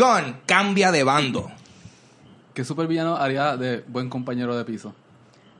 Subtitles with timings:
[0.00, 1.50] Gunn cambia de bando.
[2.54, 4.94] ¿Qué supervillano haría de buen compañero de piso?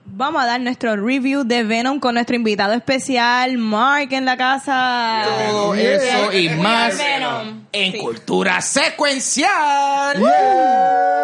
[0.06, 5.24] Vamos a dar nuestro review de Venom con nuestro invitado especial, Mark, en la casa.
[5.46, 7.64] Todo eso y más Venom.
[7.70, 7.98] en Sí.
[7.98, 10.18] Cultura Secuencial.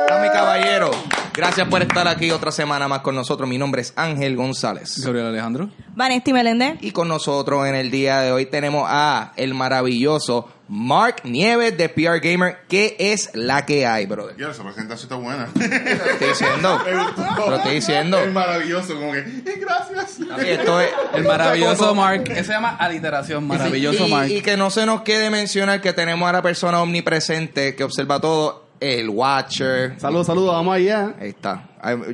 [0.08, 0.90] Dame caballero,
[1.32, 3.48] gracias por estar aquí otra semana más con nosotros.
[3.48, 5.02] Mi nombre es Ángel González.
[5.02, 5.70] Gabriel Alejandro.
[5.94, 6.76] Vanesti Meléndez.
[6.82, 11.88] Y con nosotros en el día de hoy tenemos a el maravilloso Mark Nieves de
[11.88, 12.58] PR Gamer.
[12.68, 14.36] ¿Qué es la que hay, brother?
[14.36, 15.46] Ya, esa presentación está buena.
[15.54, 16.80] Te estoy diciendo.
[17.48, 18.18] Lo estoy diciendo.
[18.18, 20.18] Es maravilloso, como que, eh, gracias.
[20.28, 22.24] Papi, esto es- El maravilloso Mark.
[22.30, 23.46] Ese se llama aliteración.
[23.46, 24.28] Maravilloso y, Mark.
[24.30, 28.20] y que no se nos quede mencionar que tenemos a la persona omnipresente que observa
[28.20, 29.94] todo, el Watcher.
[29.98, 31.14] Saludos, saludos, vamos allá.
[31.20, 31.68] Ahí está.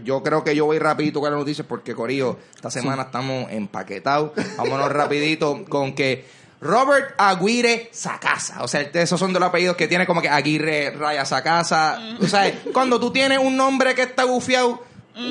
[0.05, 4.33] Yo creo que yo voy rapidito con las noticias porque, Corillo, esta semana estamos empaquetados.
[4.59, 8.63] Vámonos rapidito con que Robert Aguirre Sacasa.
[8.63, 11.99] O sea, esos son de los apellidos que tiene como que Aguirre Raya Sacasa.
[12.21, 14.83] O sea, cuando tú tienes un nombre que está gufiado,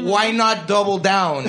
[0.04, 1.46] why not double down?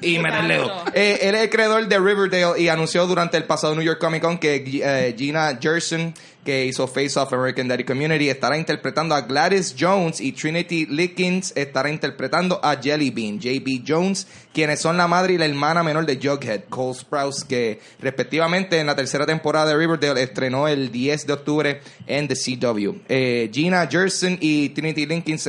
[0.00, 0.26] Y dos.
[0.26, 0.92] Exacto.
[0.94, 4.22] Eh, él es el creador de Riverdale y anunció durante el pasado New York Comic
[4.22, 9.20] Con que eh, Gina Gerson, que hizo Face Off American Daddy Community, estará interpretando a
[9.22, 15.06] Gladys Jones y Trinity Lickens estará interpretando a Jelly Bean, JB Jones, quienes son la
[15.06, 19.66] madre y la hermana menor de Jughead, Cole Sprouse, que respectivamente en la tercera temporada
[19.66, 23.02] de Riverdale estrenó el 10 de octubre en The CW.
[23.08, 25.46] Eh, Gina Gerson y Trinity Lickens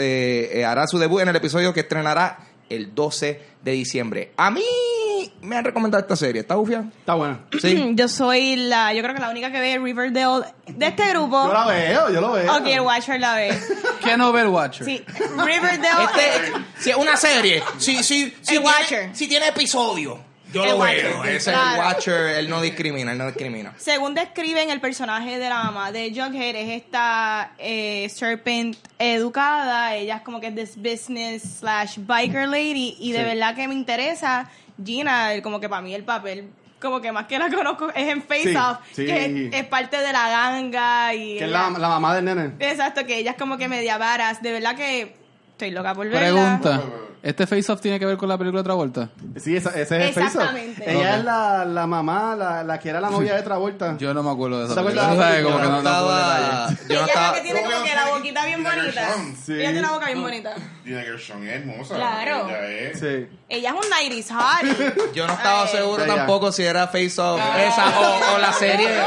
[0.65, 4.31] hará su debut en el episodio que estrenará el 12 de diciembre.
[4.37, 4.63] A mí
[5.41, 6.41] me han recomendado esta serie.
[6.41, 6.85] ¿Está bufia?
[6.99, 7.41] Está buena.
[7.61, 7.91] Sí.
[7.95, 11.47] Yo soy la, yo creo que la única que ve Riverdale de este grupo.
[11.47, 12.55] Yo la veo, yo lo veo.
[12.57, 13.57] Ok, el Watcher la ve.
[14.03, 14.85] ¿Qué novel watcher?
[14.85, 15.03] Sí,
[15.37, 16.05] Riverdale.
[16.05, 19.09] Este, si es una serie, si, si, si, El tiene, Watcher.
[19.15, 20.19] si tiene episodio,
[20.53, 21.23] yo El lo Watcher, veo.
[21.25, 21.79] Ese es el.
[21.79, 23.73] Watcher, él no discrimina, él no discrimina.
[23.77, 29.95] Según describen el personaje de la mamá de Jughead, es esta eh, serpent educada.
[29.95, 32.95] Ella es como que es this business slash biker lady.
[32.99, 33.23] Y de Sí.
[33.25, 34.49] verdad que me interesa.
[34.83, 36.49] Gina, como que para mí el papel,
[36.81, 39.05] como que más que la conozco, es en Face Sí, Off, sí.
[39.05, 41.13] que es, es parte de la ganga.
[41.13, 42.51] Y Que es la, la mamá del nene.
[42.59, 44.41] Exacto, que ella es como que media varas.
[44.41, 45.15] De verdad que
[45.51, 46.19] estoy loca por verla.
[46.59, 46.81] Pregunta.
[47.23, 49.09] ¿Este face-off tiene que ver con la película Travolta?
[49.37, 50.91] Sí, esa- ese es el face Exactamente.
[50.91, 51.17] Ella Ok.
[51.19, 53.95] es la, la mamá, la, la que era la novia de Travolta.
[53.99, 55.29] Yo no me acuerdo de esa ¿Te acuerdas película.
[55.31, 55.43] de la.
[55.43, 56.87] Como que no, no puedo estaba, detalles.
[56.87, 59.07] yo no ella es la estaba, que tiene como que la boquita bien bonita.
[59.45, 59.53] Sí.
[59.53, 60.53] Ella tiene una boca bien bonita.
[60.83, 61.95] Gina Gershon es hermosa.
[61.95, 62.49] Claro.
[62.49, 62.99] Ella es.
[62.99, 63.27] Sí.
[63.49, 65.13] Ella es un 90s hot.
[65.13, 65.67] yo no estaba Ay.
[65.69, 67.63] seguro tampoco si era Face Off Ah.
[67.63, 68.89] esa o, o la serie.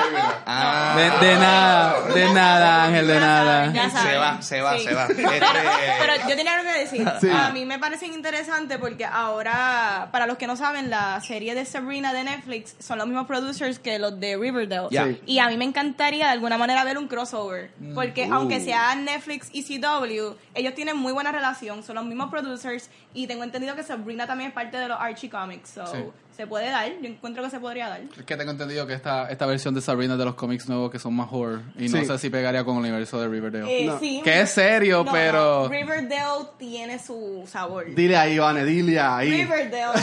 [0.46, 0.94] Ah.
[0.96, 3.72] De, de nada, de nada, Ángel, de nada.
[3.72, 4.84] ya Se va, se va, Sí.
[4.84, 5.06] se va.
[5.08, 7.12] Pero, Este- pero yo tenía algo que decir.
[7.20, 7.28] Sí.
[7.30, 11.64] A mí me parece interesante porque ahora, para los que no saben, la serie de
[11.64, 14.88] Sabrina de Netflix son los mismos producers que los de Riverdale.
[14.90, 15.20] Sí.
[15.26, 17.70] Y a mí me encantaría de alguna manera ver un crossover.
[17.94, 22.90] Porque aunque sea Netflix y CW, ellos tienen muy buena relación, son los mismos producers.
[23.12, 25.70] Y tengo entendido que Sabrina también es parte de los Archie Comics.
[25.70, 25.98] So, Sí.
[26.36, 26.88] Se puede dar.
[27.00, 28.00] Yo encuentro que se podría dar.
[28.18, 30.98] Es que tengo entendido que esta, esta versión de Sabrina de los cómics nuevos que
[30.98, 31.60] son más horror.
[31.78, 32.04] Y no Sí.
[32.06, 33.82] sé si pegaría con el universo de Riverdale.
[33.82, 33.98] Eh, No.
[34.00, 34.20] sí.
[34.24, 35.62] Que es serio, No, pero...
[35.64, 35.68] no.
[35.68, 37.86] Riverdale tiene su sabor.
[37.94, 39.30] Dile ahí, Ivane, dile ahí.
[39.30, 40.00] Riverdale.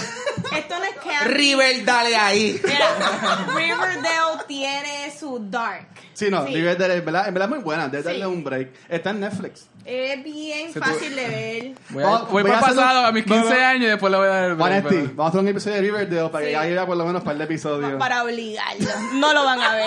[0.58, 1.34] Esto no es campy.
[1.34, 2.62] River, dale ahí.
[2.63, 5.88] Mira, Riverdale tiene su dark.
[6.13, 6.53] Sí, no, Sí.
[6.53, 7.88] Riverdale, en verdad, en verdad es muy buena.
[7.88, 8.09] Debe Sí.
[8.09, 8.69] darle un break.
[8.90, 9.68] Está en Netflix.
[9.86, 11.72] Es bien fácil de ver.
[11.90, 13.66] Voy, a, Vamos- voy pasado un- a mis no, 15 no.
[13.66, 15.47] años y después le voy a dar el break, Vanesti, pero- vamos a hacer un
[15.47, 16.52] episodio de Riverdale para Sí.
[16.52, 17.94] que haya por lo menos un par de episodios.
[18.00, 18.90] Para obligarlo.
[19.16, 19.86] No lo van a ver.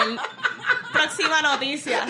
[0.93, 2.07] Próxima noticia.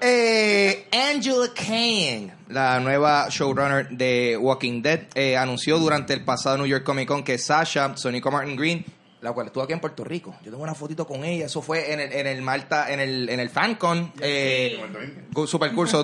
[0.00, 6.66] Eh, Angela Kang, la nueva showrunner de Walking Dead, eh, anunció durante el pasado New
[6.66, 8.84] York Comic Con que Sasha, Sonico Martin Green,
[9.20, 10.34] la cual estuvo aquí en Puerto Rico.
[10.44, 11.46] Yo tengo una fotito con ella.
[11.46, 14.12] Eso fue en el, en el Malta, en el, en el FanCon.
[14.20, 14.78] Eh.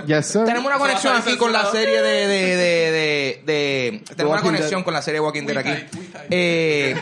[0.06, 0.44] Yes, sir.
[0.44, 4.80] Tenemos una conexión aquí con la serie de, de, de, de, de- tenemos una conexión
[4.80, 4.84] Dead.
[4.84, 5.98] con la serie Walking Dead aquí.
[6.30, 6.94] Eh,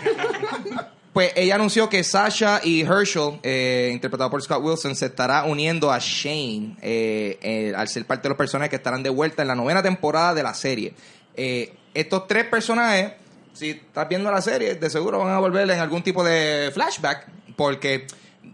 [1.13, 5.93] pues ella anunció que Sasha y Herschel, eh, interpretado por Scott Wilson, se estará uniendo
[5.93, 9.49] a Shane eh, eh, al ser parte de los personajes que estarán de vuelta en
[9.49, 10.95] la novena temporada de la serie.
[11.37, 13.13] Eh, estos tres personajes,
[13.53, 17.29] si estás viendo la serie, de seguro van a volver en algún tipo de flashback,
[17.57, 18.07] porque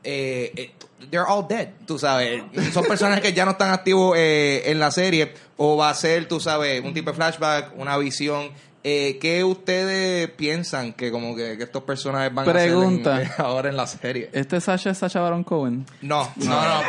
[0.04, 0.72] eh, eh,
[1.10, 2.42] they're all dead, tú sabes.
[2.72, 6.26] Son personajes que ya no están activos eh, en la serie, o va a ser,
[6.28, 8.50] tú sabes, un tipo de flashback, una visión
[8.84, 13.10] Eh, ¿Qué ustedes piensan que como que, que estos personajes van Pregunta.
[13.10, 14.30] a hacer en- ahora en la serie?
[14.32, 15.84] ¿Este Sasha es Sasha Baron Cohen?
[16.00, 16.80] No, no, no.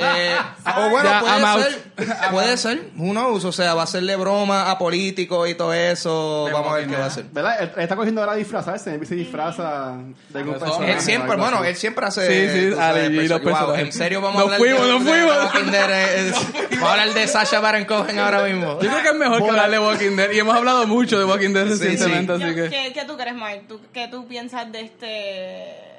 [0.00, 0.34] Eh,
[0.78, 1.60] o bueno, Ya, I'm out.
[1.60, 2.30] puede ser.
[2.32, 2.82] Puede ser.
[2.96, 3.44] Who knows?
[3.44, 6.46] O sea, va a hacerle broma a políticos y todo eso.
[6.46, 7.24] De Vamos a ver qué va a hacer.
[7.30, 7.62] ¿Verdad?
[7.62, 8.94] Él, está cogiendo ahora disfrazarse.
[8.94, 9.96] Él se disfraza
[10.30, 10.92] de algún Eso, personaje.
[10.92, 11.68] Él siempre, o algo bueno, así.
[11.68, 12.26] él siempre hace.
[12.26, 15.10] Sí, sí, sabes, los Wow, en serio vamos Nos a hablar fuimos, de, nos de
[15.10, 15.34] fuimos.
[15.74, 18.80] Eh, es- Vamos a hablar de Sasha Baron Cohen ahora mismo.
[18.80, 20.30] Yo creo que es mejor que hablar de Walking Dead.
[20.32, 22.68] Y hemos hablado mucho de Walking Dead Sí, recientemente, Yo- así que...
[22.70, 23.64] ¿Qué, qué tú crees, Mike?
[23.68, 25.06] ¿Tú, ¿Qué tú piensas de este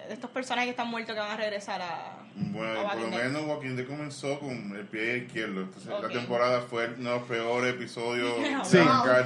[0.07, 3.01] de estos personajes que están muertos que van a regresar a, Bueno, a por lo
[3.05, 3.25] Walking Dead?
[3.25, 5.61] menos Walking Dead comenzó con el pie izquierdo.
[5.61, 8.33] Entonces, la temporada fue uno de los peores episodios.
[8.65, 8.77] Sí,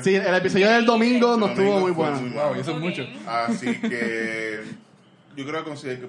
[0.02, 2.22] sí, el episodio del domingo no estuvo muy bueno.
[2.22, 3.06] muy Wow, eso es mucho.
[3.28, 4.60] Así que
[5.36, 6.08] yo creo que considerar que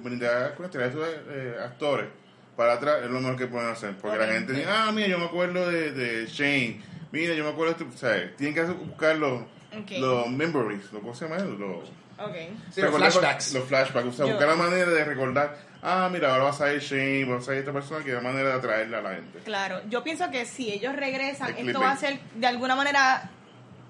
[0.57, 2.07] con esos eh, actores
[2.55, 3.95] para atrás es lo mejor que pueden hacer.
[3.97, 6.81] Porque la gente dice, ah, mira, yo me acuerdo de, de Shane.
[7.11, 7.95] Mira, yo me acuerdo de esto.
[7.95, 9.43] O sea, tienen que buscar los,
[9.99, 10.91] Los memories.
[10.91, 11.47] ¿Lo ¿Cómo se llama eso?
[11.47, 11.89] Los.
[12.71, 13.53] Sí, flashbacks.
[13.53, 14.07] Los flashbacks.
[14.07, 15.57] O sea, Yo- buscar la manera de recordar.
[15.81, 18.21] Ah, mira, ahora va a salir Shane, va a salir esta persona, que es la
[18.21, 19.39] manera de atraerle a la gente.
[19.39, 23.29] Claro, yo pienso que si ellos regresan, El esto va a ser de alguna manera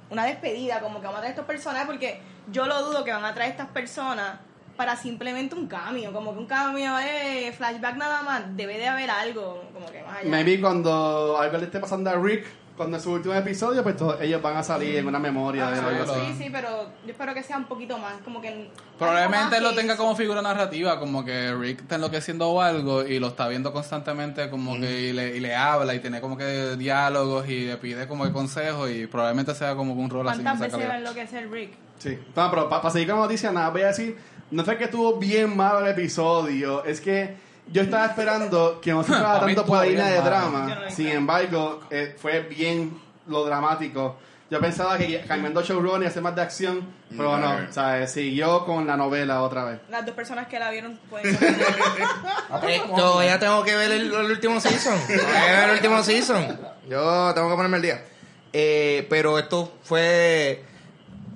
[0.09, 3.25] una despedida, como que van a traer estos personajes, porque yo lo dudo que van
[3.25, 4.39] a traer estas personas
[4.81, 9.11] para simplemente un cambio, como que un cambio de flashback nada más, debe de haber
[9.11, 10.27] algo, como que más allá.
[10.31, 14.19] Maybe cuando algo le esté pasando a Rick, cuando es su último episodio, pues todos
[14.21, 16.21] ellos van a salir en una memoria de Ah, algo así.
[16.33, 18.71] sí, sí, pero yo espero que sea un poquito más, como que...
[18.97, 23.19] Probablemente algo lo tenga como figura narrativa, como que Rick está enloqueciendo o algo y
[23.19, 26.75] lo está viendo constantemente como que y le, y le habla y tiene como que
[26.75, 30.43] diálogos y le pide como que consejos y probablemente sea como un rol así en
[30.43, 31.73] ¿Cuántas veces va a enloquecer Rick?
[31.99, 32.17] Sí.
[32.35, 34.17] No, pero para seguir con la noticia, nada, voy a decir,
[34.51, 37.35] no fue que estuvo bien malo el episodio, es que
[37.71, 41.81] yo estaba esperando que no se fuera tanto por la línea de drama, sin embargo,
[41.89, 44.17] eh, fue bien lo dramático.
[44.49, 47.67] Yo pensaba que cambiando showrun y hacer más de acción, pero No, eh.
[47.69, 49.79] o sea, siguió con la novela otra vez.
[49.89, 51.37] Las dos personas que la vieron pueden.
[52.67, 54.99] Eh, yo ya tengo que ver el, el último season.
[55.07, 56.59] Tengo que ver el último season.
[56.89, 58.03] Yo tengo que ponerme el día.
[58.51, 60.65] Eh, pero esto fue.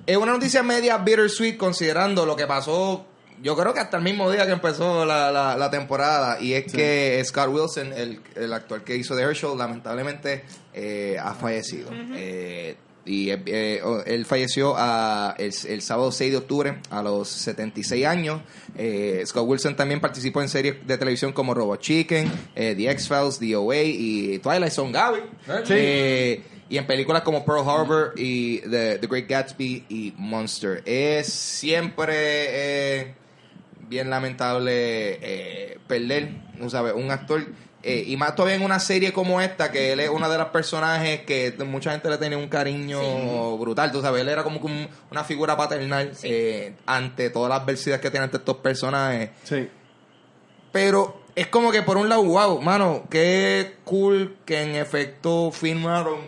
[0.06, 3.04] Es una noticia media bittersweet considerando lo que pasó.
[3.42, 6.40] Yo creo que hasta el mismo día que empezó la, la, la temporada.
[6.40, 11.34] Y es que Scott Wilson, el, el actor que hizo The Herschel, lamentablemente eh, ha
[11.34, 11.90] fallecido.
[11.92, 12.76] Eh,
[13.06, 17.28] y eh, eh, oh, él falleció a- el, el sábado 6 de octubre a los
[17.28, 18.40] 76 años.
[18.76, 23.38] Eh, Scott Wilson también participó en series de televisión como Robot Chicken, eh, The X-Files,
[23.38, 25.20] The OA y Twilight Zone Gaby.
[25.64, 25.74] Sí.
[25.76, 30.82] Eh, y en películas como Pearl Harbor y The, The Great Gatsby y Monster.
[30.84, 33.14] Es siempre eh,
[33.88, 36.92] bien lamentable perder, ¿no sabes?
[36.94, 37.46] Un actor,
[37.88, 40.48] eh, y más todavía en una serie como esta, que él es una de las
[40.48, 44.66] personajes que mucha gente le tenía un cariño brutal, tú sabes, él era como que
[44.66, 49.30] un- una figura paternal eh, ante todas las adversidades que tienen ante estos personajes.
[49.44, 49.68] Sí.
[50.72, 56.18] Pero es como que por un lado, wow, mano, qué cool que en efecto filmaron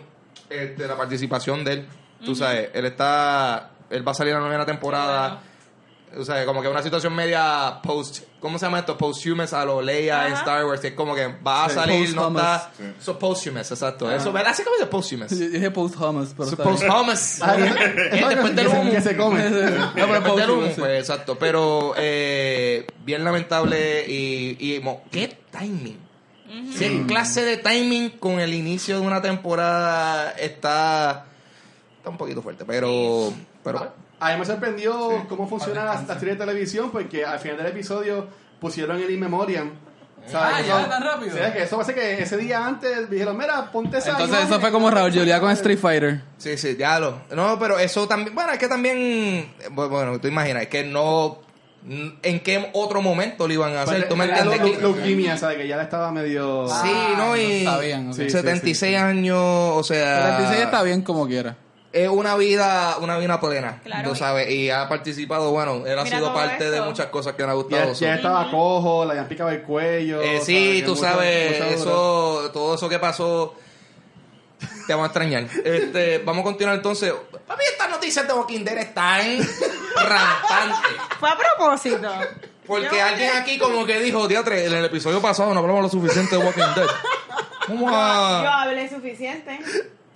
[0.49, 1.87] este, la participación de él.
[2.23, 5.41] Tú sabes, él está, él va a salir en la novena temporada.
[6.17, 8.97] O sea, como que una situación media post, ¿cómo se llama esto?
[8.97, 10.33] Posthumous a lo Leia en.
[10.33, 10.83] Star Wars.
[10.83, 12.41] Es como que va a Sí, salir, no posthumous.
[12.43, 12.71] está.
[12.77, 12.83] Sí.
[12.99, 14.11] Eso posthumous, exacto.
[14.11, 14.51] Eso, ¿verdad?
[14.51, 15.29] Así como dice posthumous.
[15.31, 16.63] Yo dije post hummus, pero bien.
[16.63, 17.39] posthumous.
[17.43, 18.91] Ah, Eh, después del que, humo.
[18.91, 19.49] que se come.
[19.49, 20.79] No, pero después del humo, posthumous, sí.
[20.81, 21.37] pues, exacto.
[21.37, 25.99] Pero eh, bien lamentable y, y mo- ¿qué timing?
[26.79, 31.27] ¿Qué clase de timing con el inicio de una temporada está,
[31.97, 32.65] está un poquito fuerte?
[32.65, 33.31] Pero,
[33.63, 35.25] pero A mí me sorprendió Sí.
[35.29, 38.27] cómo funciona la, la serie de televisión porque al final del episodio
[38.59, 39.71] pusieron el In Memoriam.
[40.27, 40.49] ¿Sabes?
[40.53, 41.31] Ah, Que ya, eso- tan rápido.
[41.37, 44.47] Sí, que eso parece que ese día antes dijeron, mira, ponte esa Entonces imagen".
[44.51, 46.21] eso fue como Raúl Julia con Street Fighter.
[46.37, 47.21] sí, sí, ya lo.
[47.33, 51.39] No, pero eso también, bueno, es que también, bueno, tú imaginas, es que no,
[51.87, 54.09] ¿en qué otro momento lo iban a hacer?
[54.09, 54.81] ¿Tú me entiendes?
[54.81, 55.57] Leuquimia, ¿sabes?
[55.57, 56.67] Que ya le estaba medio...
[56.67, 57.37] Sí, ¿no?
[57.37, 58.15] Y no sabían, ok.
[58.15, 60.25] Sí, sí, 76 años, o sea...
[60.37, 61.55] 76 está bien como quiera.
[61.91, 64.09] Es una vida una vida plena Claro.
[64.09, 67.49] tú sabes y ha participado bueno él ha sido parte de muchas cosas que me
[67.49, 70.21] ha gustado ya estaba cojo, le habían picado el cuello.
[70.21, 73.55] Eh, sí tú sabes mucho eso todo eso que pasó
[74.85, 77.11] te vamos a extrañar este vamos a continuar entonces
[77.47, 79.39] papi estas noticias de Walking Dead están
[79.95, 82.11] rampantes Fue a propósito.
[82.67, 85.89] porque Yo- alguien aquí como que dijo diatre en el episodio pasado no hablamos lo
[85.89, 86.87] suficiente de Walking Dead
[87.67, 89.59] vamos Yo a hablé suficiente.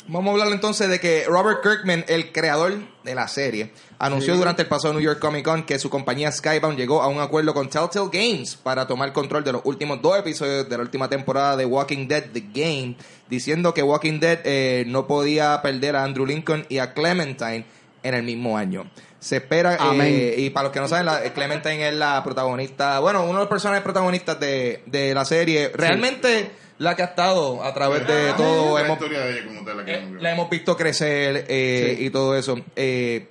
[0.05, 2.73] Vamos a hablar entonces de que Robert Kirkman, el creador
[3.05, 6.77] de la serie, anunció durante el pasado New York Comic Con que su compañía Skybound
[6.77, 10.67] llegó a un acuerdo con Telltale Games para tomar control de los últimos dos episodios
[10.67, 12.97] de la última temporada de Walking Dead The Game,
[13.29, 17.63] diciendo que Walking Dead eh, no podía perder a Andrew Lincoln y a Clementine
[18.03, 18.91] en el mismo año.
[19.19, 23.23] Se espera, eh, y para los que no saben, la, Clementine es la protagonista, bueno,
[23.23, 25.71] uno de los personajes protagonistas de, de la serie.
[25.73, 26.51] Realmente
[26.83, 28.77] la que ha estado a través de todo.
[28.77, 31.97] La Hemos, historia de ella como tal, la que eh, la hemos visto crecer eh,
[31.99, 32.59] y todo eso.
[32.75, 33.29] Eh,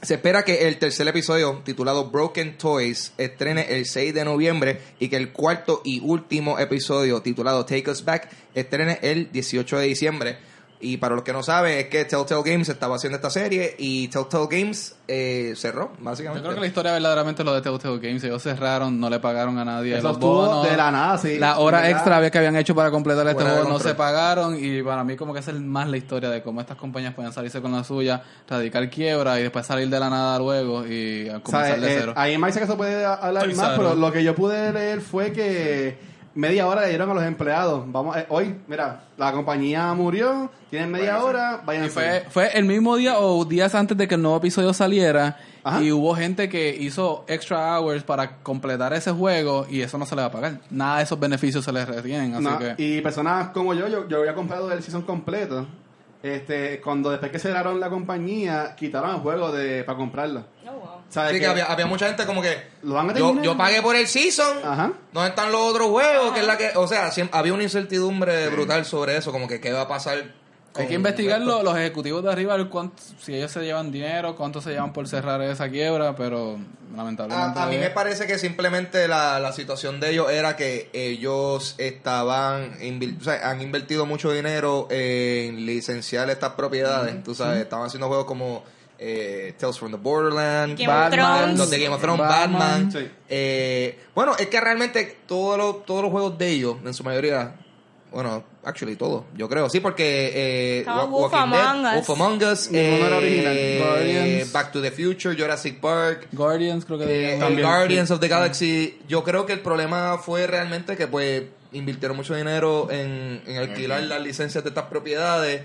[0.00, 5.08] se espera que el tercer episodio, titulado Broken Toys, estrene el 6 de noviembre y
[5.08, 10.38] que el cuarto y último episodio, titulado Take Us Back, estrene el 18 de diciembre.
[10.80, 14.06] Y para los que no saben, es que Telltale Games estaba haciendo esta serie y
[14.08, 16.42] Telltale Games eh, cerró, Yo básicamente.
[16.42, 18.22] creo que la historia verdaderamente es lo de Telltale Games.
[18.22, 20.70] Ellos cerraron, no le pagaron a nadie Eso los estuvo bonos.
[20.70, 21.36] de la nada, sí.
[21.38, 21.90] La hora verdad.
[21.92, 25.32] extra que habían hecho para completar este juego no se pagaron y para mí como
[25.34, 28.22] que esa es más la historia de cómo estas compañías pueden salirse con la suya,
[28.48, 32.12] radical quiebra y después salir de la nada luego y a comenzar de Eh, cero.
[32.16, 33.82] ahí en Mike que se puede hablar Estoy más, cero.
[33.82, 35.98] pero lo que yo pude leer fue que
[36.34, 37.84] media hora le dieron a los empleados.
[37.90, 41.28] Vamos, eh, hoy, mira, la compañía murió, tienen media Váyanse.
[41.28, 44.36] hora, vayan Y fue, fue el mismo día o días antes de que el nuevo
[44.36, 45.82] episodio saliera Ajá.
[45.82, 50.14] y hubo gente que hizo extra hours para completar ese juego y eso no se
[50.14, 50.60] le va a pagar.
[50.70, 52.74] Nada de esos beneficios se les retienen, así No, que...
[52.78, 55.66] Y personas como yo, yo, yo había comprado el season completo.
[56.22, 60.44] Este, cuando después que cerraron la compañía, quitaron el juego de para comprarlo.
[60.66, 60.88] Oh, wow.
[61.08, 63.80] ¿Sabes Así que había, había mucha gente como que ¿Lo van a yo, yo pagué
[63.80, 64.92] por el season, Ajá.
[65.12, 66.32] ¿dónde están los otros juegos?
[66.32, 69.60] Que es la que, o sea, siempre, había una incertidumbre brutal sobre eso, como que
[69.60, 70.34] qué va a pasar.
[70.74, 71.56] Hay que investigar esto.
[71.58, 74.92] lo- los ejecutivos de arriba, ver cuánto- si ellos se llevan dinero, cuánto se llevan
[74.92, 76.56] por cerrar esa quiebra, pero
[76.94, 77.58] lamentablemente...
[77.58, 81.74] A, a mí me parece que simplemente la, la situación de ellos era que ellos
[81.78, 82.74] estaban,
[83.20, 88.26] o sea, han invertido mucho dinero en licenciar estas propiedades, tú sabes, estaban haciendo juegos
[88.26, 88.62] como
[89.00, 89.98] eh, Tales from the
[90.76, 92.92] Game of Batman, los de Game of Thrones, Batman, Batman.
[92.92, 93.10] sí.
[93.28, 97.54] Eh, bueno, es que realmente todos los, todos los juegos de ellos, en su mayoría,
[98.12, 100.32] bueno, actually todos, yo creo, sí, porque
[100.80, 101.94] eh, Wolf Walking Dead, Among Us.
[102.06, 103.56] Wolf Among Us, Ninguno era original.
[103.56, 104.52] eh, Guardians.
[104.52, 107.34] Back to the Future, Jurassic Park, Guardians creo que...
[107.34, 108.14] eh, También, Guardians sí.
[108.14, 112.88] of the Galaxy, yo creo que el problema fue realmente que pues invirtieron mucho dinero
[112.90, 115.62] en, en alquilar las licencias de estas propiedades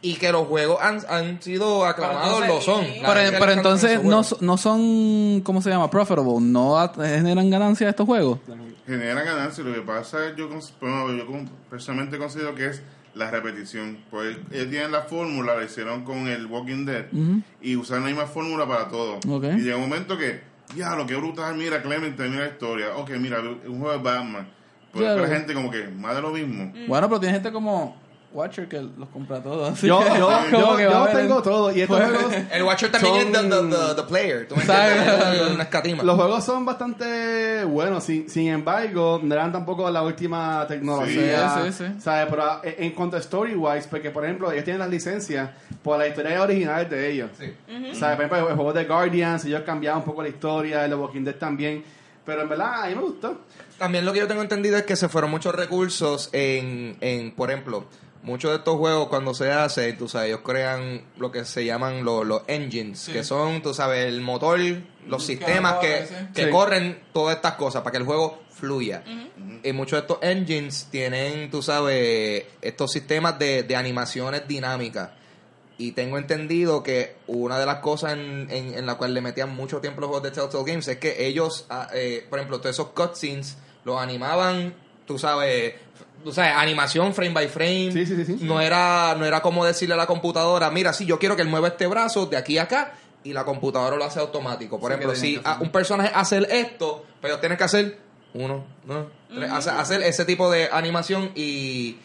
[0.00, 2.84] y que los juegos han, han sido aclamados, lo son.
[3.04, 5.90] Pero, pero entonces no, no son, ¿cómo se llama?
[5.90, 8.38] Profitable, no generan ganancias estos juegos.
[8.86, 9.66] Generan ganancias.
[9.66, 10.48] Lo que pasa es, yo,
[10.80, 11.26] bueno, yo
[11.70, 12.82] personalmente considero que es
[13.14, 13.98] la repetición.
[14.10, 17.06] Pues ellos tienen la fórmula, la hicieron con el Walking Dead
[17.62, 19.20] y usaron la misma fórmula para todo.
[19.56, 20.40] Y llega un momento que,
[20.76, 22.96] ya, lo que brutal, mira Clemente, mira la historia.
[22.96, 24.48] Ok, mira, un juego de Batman.
[24.92, 25.22] Pues Claro.
[25.22, 26.72] la gente como que, más de lo mismo.
[26.86, 27.96] Bueno, pero tiene gente como
[28.34, 29.80] Watcher que los compra todos.
[29.80, 31.72] Yo, que- yo, yo, yo tengo todo.
[31.74, 34.48] Y estos Pues- juegos, El Watcher también Son- es the, the, the, the player.
[34.48, 34.96] ¿tú me ¿Sabes?
[35.08, 35.50] entiendes?
[35.54, 36.02] Una escatima.
[36.02, 38.04] los juegos son bastante buenos.
[38.04, 41.54] Sin, sin embargo, no eran tampoco la última tecnología.
[41.64, 42.00] Sí, sí, sí.
[42.00, 42.26] ¿sabes?
[42.28, 45.50] Pero ah, en cuanto a story-wise, porque por ejemplo, ellos tienen las licencias
[45.82, 47.30] por las historias originales de ellos.
[47.38, 48.16] ¿Sabes?
[48.16, 51.22] Por ejemplo, el juego de Guardians, ellos cambiaban un poco la historia, el de Walking
[51.24, 51.84] Dead también.
[52.26, 53.38] Pero en verdad, a mí me gustó.
[53.78, 57.50] También lo que yo tengo entendido es que se fueron muchos recursos en, en por
[57.50, 57.84] ejemplo,
[58.24, 62.04] muchos de estos juegos cuando se hace, tú sabes, ellos crean lo que se llaman
[62.04, 63.12] los, los engines, Sí.
[63.12, 64.58] que son, tú sabes, el motor,
[65.06, 66.50] los sistemas que, que Sí.
[66.50, 69.04] corren todas estas cosas para que el juego fluya.
[69.62, 75.10] Y muchos de estos engines tienen, tú sabes, estos sistemas de, de animaciones dinámicas.
[75.76, 79.54] Y tengo entendido que una de las cosas en, en, en la cual le metían
[79.54, 82.76] mucho tiempo los juegos de Telltale Games es que ellos, ah, eh, por ejemplo, todos
[82.76, 84.72] esos cutscenes los animaban,
[85.04, 85.74] tú sabes,
[86.24, 87.92] tú sabes, animación frame by frame.
[87.92, 88.44] Sí, sí, sí, sí.
[88.44, 91.48] No era, no era como decirle a la computadora, mira, sí, yo quiero que él
[91.48, 94.80] mueva este brazo de aquí a acá y la computadora lo hace automático.
[94.80, 97.98] Por Sí, ejemplo, que si un personaje hace esto, pero tienes que hacer
[98.34, 101.98] uno, dos, tres, hace- hacer ese tipo de animación y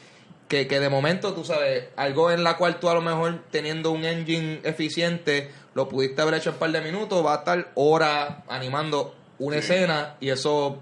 [0.48, 3.92] que, que de momento, tú sabes, algo en la cual tú a lo mejor teniendo
[3.92, 7.72] un engine eficiente lo pudiste haber hecho en un par de minutos, va a estar
[7.76, 9.60] horas animando una Sí.
[9.62, 10.74] escena y esos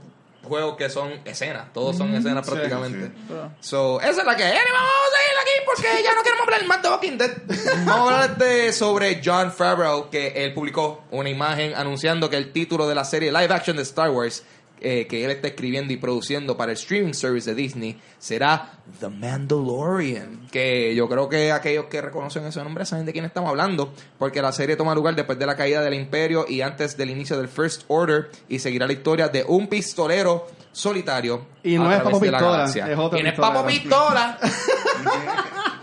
[0.48, 3.08] juegos que son escenas, todos son escenas Sí, prácticamente.
[3.08, 3.34] sí.
[3.60, 4.50] So, esa es la que es.
[4.52, 7.32] Anyway, vamos a seguir aquí porque ya no queremos hablar más de Walking Dead.
[7.86, 12.52] Vamos a hablar de, sobre John Favreau, que él publicó una imagen anunciando que el
[12.52, 14.44] título de la serie live action de Star Wars,
[14.80, 19.10] eh, que él está escribiendo y produciendo para el streaming service de Disney, será The
[19.10, 20.48] Mandalorian.
[20.52, 24.42] Que yo creo que aquellos que reconocen ese nombre saben de quién estamos hablando, porque
[24.42, 27.48] la serie toma lugar después de la caída del Imperio y antes del inicio del
[27.48, 31.48] First Order y seguirá la historia de un pistolero solitario.
[31.64, 32.92] Y no a es Papo de la Pistola, galaxia.
[32.92, 33.36] es otro Y no es.
[33.36, 34.38] Papo Pistola.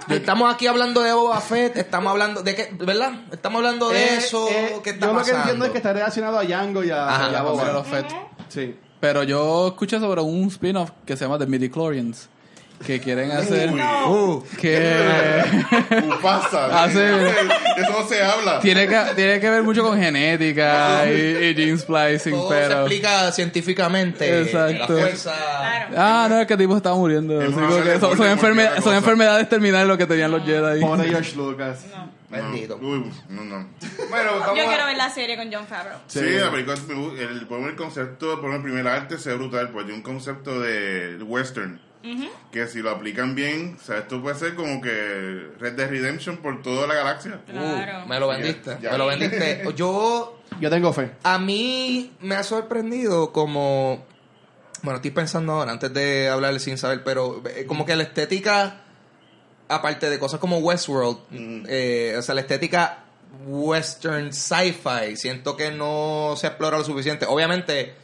[0.09, 3.13] Estamos aquí hablando de Boba Fett, estamos hablando de qué, ¿verdad?
[3.33, 5.93] Estamos hablando de Eh, eso, eh, ¿qué está yo lo que entiendo es que está
[5.93, 7.85] relacionado a Django y a, Ajá, y a Boba.
[7.85, 8.07] Fett.
[8.49, 8.77] Sí.
[9.05, 12.27] Pero yo escuché sobre un spin-off que se llama The Midichlorians.
[12.87, 13.81] que quieren hacer Uy.
[14.09, 15.43] Uh, que
[16.23, 16.89] Pasa.
[16.89, 16.99] Sí.
[17.77, 18.61] Eso no se habla.
[18.61, 22.81] tiene que tiene que ver mucho con genética y, y gene splicing, todo se pero
[22.81, 24.41] explica científicamente.
[24.43, 24.95] Exacto.
[24.95, 25.33] La fuerza.
[25.35, 25.95] Claro.
[25.99, 27.41] Ah, no, es que el tipo estaba muriendo.
[27.43, 30.81] Son, son, enferme- son enfermedades terminales lo que tenían los Jedi.
[30.81, 31.81] Pobre George Lucas.
[31.95, 32.14] No.
[32.43, 32.79] Bendito.
[32.81, 32.89] No.
[32.89, 33.69] Uy, no, no.
[34.11, 35.99] Bueno, vamos Yo a- quiero ver la serie con John Favreau.
[36.07, 36.77] Sí, la película,
[37.19, 40.61] el, por el concepto, por el primer arte se ve brutal, pues tiene un concepto
[40.61, 41.81] de western.
[42.53, 44.91] Que si lo aplican bien, o sea, esto puede ser como que
[45.59, 47.41] Red Dead Redemption por toda la galaxia.
[47.47, 48.05] Claro.
[48.05, 48.73] Uh, me lo vendiste.
[48.73, 48.91] Ya, ya.
[48.93, 49.65] Me lo vendiste.
[49.75, 51.13] Yo Yo tengo fe.
[51.23, 54.05] A mí me ha sorprendido como...
[54.83, 58.83] Bueno, estoy pensando ahora, antes de hablar sin saber, pero eh, como que la estética,
[59.69, 61.67] aparte de cosas como Westworld, Mm.
[61.69, 62.99] eh, o sea, la estética
[63.47, 67.27] western sci-fi, siento que no se explora lo suficiente.
[67.27, 67.95] Obviamente,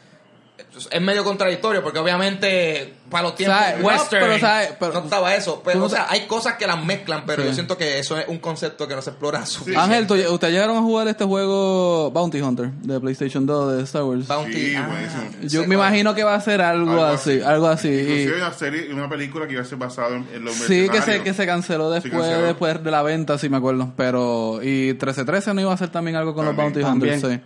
[0.91, 3.81] es medio contradictorio, porque obviamente para los tiempos ¿Sabe?
[3.81, 5.63] No, western pero sabe, pero- no estaba eso.
[5.65, 7.49] Pero, o sea, hay cosas que las mezclan, pero Sí.
[7.49, 9.81] yo siento que eso es un concepto que no se explora suficiente.
[9.85, 14.05] Ángel, ¿tú- ¿ustedes llegaron a jugar este juego Bounty Hunter de PlayStation 2 de Star
[14.05, 14.29] Wars?
[14.29, 14.53] Bounty.
[14.53, 15.49] Sí, ah, buenísimo.
[15.49, 17.43] Yo me imagino que va a ser algo, Algo así, así.
[17.43, 17.89] algo así.
[17.89, 21.03] Inclusive una serie, una película que iba a ser basada en, en los Sí, que
[21.03, 22.43] se, que se canceló después, canceló.
[22.43, 23.93] después de la venta, sí me acuerdo.
[23.97, 26.67] Pero, y 1313 no iba a hacer también algo con También.
[26.67, 27.43] los Bounty Hunters, También.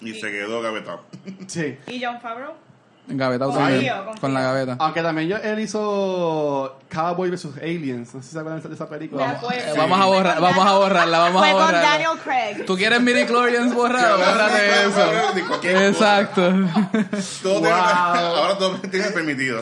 [0.00, 1.00] Y se quedó gavetado.
[1.46, 1.76] Sí.
[1.88, 2.52] ¿Y John Favreau?
[3.08, 4.76] Gavetado Confío, también, con la gaveta.
[4.80, 7.50] Aunque también yo, él hizo Cowboy vs.
[7.62, 8.12] Aliens.
[8.12, 9.30] No sé si se acuerdan de esa película.
[9.30, 9.60] acuerdo.
[9.60, 11.88] eh, vamos a borrar- con vamos a borrarla, vamos a Fue con borrarla.
[11.90, 12.66] Daniel Craig.
[12.66, 14.18] ¿Tú quieres Midichlorians borrado?
[14.18, 15.88] Bórrate eso.
[15.88, 16.42] Exacto.
[17.44, 17.70] Todo tiene- Wow.
[17.78, 19.60] ahora todo tiene permitido.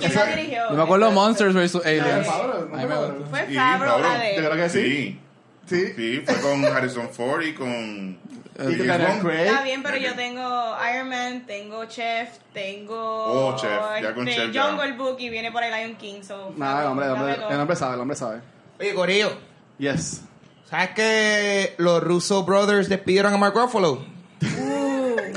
[0.75, 1.85] Me acuerdo Monsters vs.
[1.85, 2.27] Aliens.
[2.27, 3.27] Favreau, ¿no Ay, me te acuerdo.
[3.29, 3.99] Fue Favreau.
[3.99, 5.21] Yo creo que sí.
[5.67, 5.93] Sí.
[5.97, 6.23] Sí.
[6.27, 8.19] Fue con Harrison Ford y con...
[8.57, 9.31] Y con.
[9.31, 14.43] Está bien, pero yo tengo Iron Man, tengo Chef, tengo Oh, Chef, ya con este,
[14.43, 14.63] Chef ya.
[14.65, 16.23] Jungle Book y viene por ahí Lion King.
[16.23, 18.41] So, Nada, el hombre, el hombre, el hombre sabe, el hombre sabe.
[18.79, 19.33] Oye, Corillo,
[19.79, 20.23] Yes.
[20.71, 24.05] ¿sabes que los Russo Brothers despidieron a Mark Ruffalo?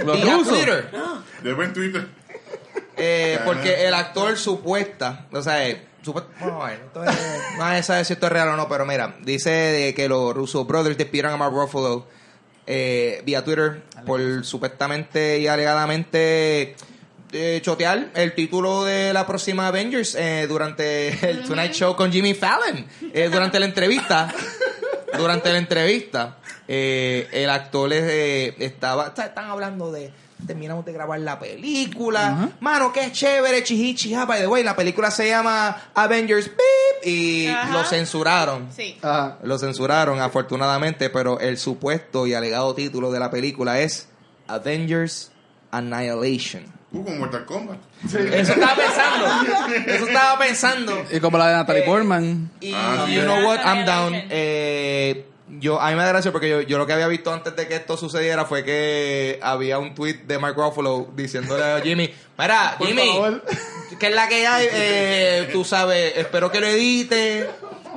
[0.05, 0.53] Los Vía rusos.
[0.53, 0.91] Twitter.
[1.41, 2.07] Después en Twitter.
[2.97, 5.59] Eh, porque el actor supuesta, o sea,
[6.05, 6.27] bueno,
[6.57, 7.17] bueno, esto es-
[7.57, 10.65] nadie sabe si esto es real o no, pero mira, dice de que los Russo
[10.65, 12.07] Brothers despidieron a Mark Ruffalo
[12.65, 16.75] eh, vía Twitter por supuestamente y alegadamente
[17.31, 22.33] eh, chotear el título de la próxima Avengers eh, durante el Tonight Show con Jimmy
[22.33, 22.85] Fallon.
[23.13, 24.33] Eh, durante la entrevista,
[25.17, 30.11] durante la entrevista, eh, el actor eh, estaba, está- están hablando de
[30.45, 32.49] terminamos de grabar la película.
[32.59, 34.25] Mano, qué chévere, chiji, chija.
[34.25, 38.67] By the way, la película se llama Avengers Beep y lo censuraron.
[38.75, 38.97] Sí.
[39.43, 44.09] Lo censuraron, afortunadamente, pero el supuesto y alegado título de la película es
[44.47, 45.31] Avengers
[45.71, 46.63] Annihilation.
[46.93, 47.77] Uh, con Mortal Kombat.
[48.05, 49.91] Eso estaba pensando.
[49.91, 51.03] Eso estaba pensando.
[51.11, 52.51] Y como la de Natalie Eh, Portman.
[52.61, 53.13] Y Ah, sí.
[53.15, 54.13] you know what, I'm down.
[54.29, 57.55] Eh, yo, a mí me da gracia porque yo, yo lo que había visto antes
[57.55, 62.13] de que esto sucediera fue que había un tweet de Mark Ruffalo diciéndole a Jimmy,
[62.37, 63.11] mira, Jimmy,
[63.99, 67.47] que es la que hay, eh, tú sabes, espero que lo edite,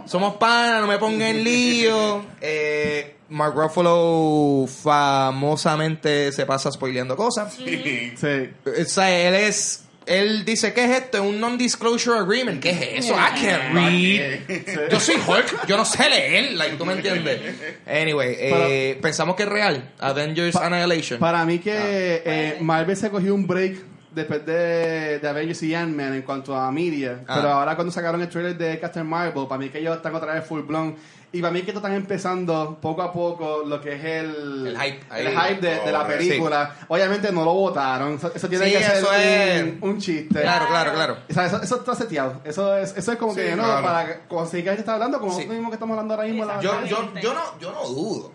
[0.06, 2.24] somos panas, no me ponga en lío.
[2.40, 7.54] Eh, Mark Ruffalo famosamente se pasa spoileando cosas.
[7.54, 8.12] Sí.
[8.16, 8.50] Sí.
[8.66, 9.84] O sea, él es.
[10.06, 11.18] Él dice, ¿qué es esto?
[11.18, 12.60] Es un non-disclosure agreement.
[12.60, 13.14] ¿Qué es eso?
[13.14, 14.88] I can't read.
[14.90, 16.52] Yo soy Hulk, yo no sé leer.
[16.54, 17.38] Like, ¿Tú me entiendes?
[17.86, 19.90] Anyway, eh, pensamos que es real.
[19.98, 21.20] Avengers Pa- Annihilation.
[21.20, 23.76] Para mí que eh, Marvel se cogió un break
[24.12, 27.20] después de, de Avengers y Ant-Man en cuanto a media.
[27.28, 27.34] Ah.
[27.36, 30.34] Pero ahora cuando sacaron el trailer de Captain Marvel, para mí que ellos están otra
[30.34, 30.96] vez full blown.
[31.32, 35.00] Y para mí que están empezando poco a poco lo que es el, El hype.
[35.16, 36.74] el hype de, de la película.
[36.88, 38.14] Obviamente no lo votaron.
[38.14, 40.40] Eso, eso tiene Sí, que ser es- un, un chiste.
[40.40, 41.16] Claro, claro, claro.
[41.30, 42.40] O sea, eso, eso está seteado.
[42.44, 43.62] Eso es, eso es como Sí, que, ¿no?
[43.62, 43.82] claro.
[43.86, 45.36] Para conseguir que está hablando, como Sí.
[45.38, 46.44] nosotros mismo que estamos hablando ahora mismo.
[46.44, 48.32] la- Yo, yo, yo, no, yo no dudo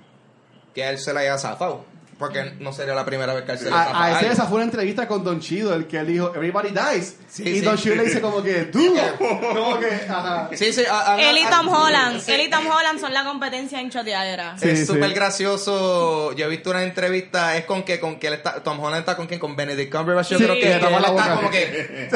[0.74, 1.84] que a él se la haya zafado.
[2.18, 4.32] Porque no sería la primera vez que a él se le A, a ese algo.
[4.32, 7.18] esa fue una entrevista con Don Chido, el que él dijo, Everybody dies.
[7.28, 7.62] Sí, y sí.
[7.62, 8.80] Don Chido le dice como que, tú,
[9.20, 10.50] como que, ajá.
[10.54, 10.84] Sí, sí.
[10.90, 12.22] a- a- Él y a- Tom Holland.
[12.22, 12.32] Sí.
[12.32, 14.58] Él y Tom Holland son la competencia en choteadera.
[14.58, 14.86] Sí, es sí.
[14.86, 16.32] súper gracioso.
[16.34, 19.18] Yo he visto una entrevista, es con que, con que él está, Tom Holland está
[19.18, 20.30] con quién, con Benedict Cumberbatch.
[20.30, 22.10] Yo Sí, creo que, está como que.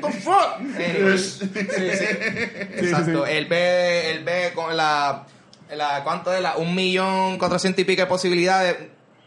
[0.00, 0.60] What the fuck?
[0.60, 2.04] Anyways, sí, sí.
[2.86, 3.26] Exacto.
[3.26, 3.32] sí.
[3.32, 5.26] Él ve, él ve con la,
[5.76, 6.56] la ¿cuánto es la?
[6.56, 8.76] Un millón cuatrocientos y pico de posibilidades.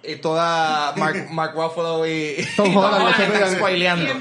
[0.04, 3.56] Y toda Mark, Mark Ruffalo y, y Tom se están pegan.
[3.56, 4.14] spoileando.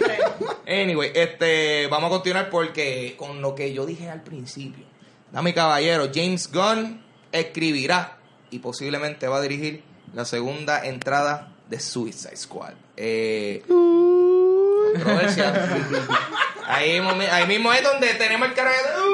[0.67, 4.85] Anyway, este, vamos a continuar porque con lo que yo dije al principio,
[5.31, 8.19] dame caballero, James Gunn escribirá
[8.51, 12.73] y posiblemente va a dirigir la segunda entrada de Suicide Squad.
[12.97, 13.63] Eh,
[14.95, 15.53] controversia.
[16.69, 16.99] Ahí,
[17.31, 18.75] ahí mismo es donde tenemos el carajo.
[18.75, 19.06] Ye,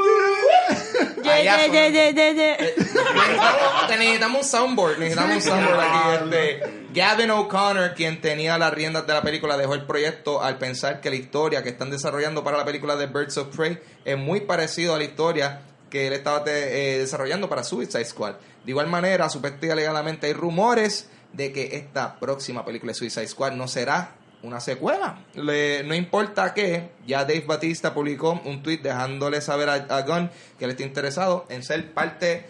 [1.24, 3.96] Allá ye, son- ye, ye, ye, ye.
[3.98, 6.24] necesitamos, un soundboard, necesitamos un soundboard aquí.
[6.24, 11.00] Este, Gavin O'Connor, quien tenía las riendas de la película, dejó el proyecto al pensar
[11.00, 14.40] que la historia que están desarrollando para la película de Birds of Prey es muy
[14.42, 18.34] parecido a la historia que él estaba eh, desarrollando para Suicide Squad.
[18.64, 23.52] De igual manera, supuestamente legalmente hay rumores de que esta próxima película de Suicide Squad
[23.52, 24.12] no será
[24.42, 25.16] una secuela.
[25.34, 30.30] Le- no importa que ya Dave Batista publicó un tweet dejándole saber a, a Gunn
[30.58, 32.44] que él está interesado en ser parte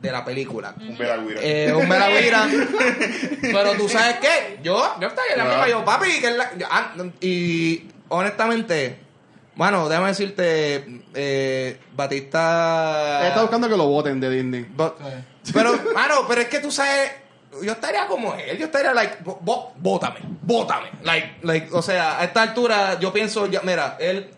[0.00, 0.74] de la película.
[0.78, 1.40] Un Belagüira.
[1.42, 1.88] Eh, un.
[3.40, 6.56] Pero tú sabes qué, yo, yo estaría en la misma, yo, papi, que es la-
[6.56, 8.98] yo- ah, y honestamente,
[9.56, 13.26] bueno, déjame decirte, eh, Batista.
[13.28, 14.66] Está buscando que lo voten de Disney.
[14.70, 14.98] But-
[15.52, 17.10] pero, mano, pero es que tú sabes,
[17.62, 19.18] yo estaría como él, yo estaría like,
[19.76, 20.88] bótame, bótame.
[21.02, 24.30] Like, like, o sea, a esta altura yo pienso, ya, mira, él,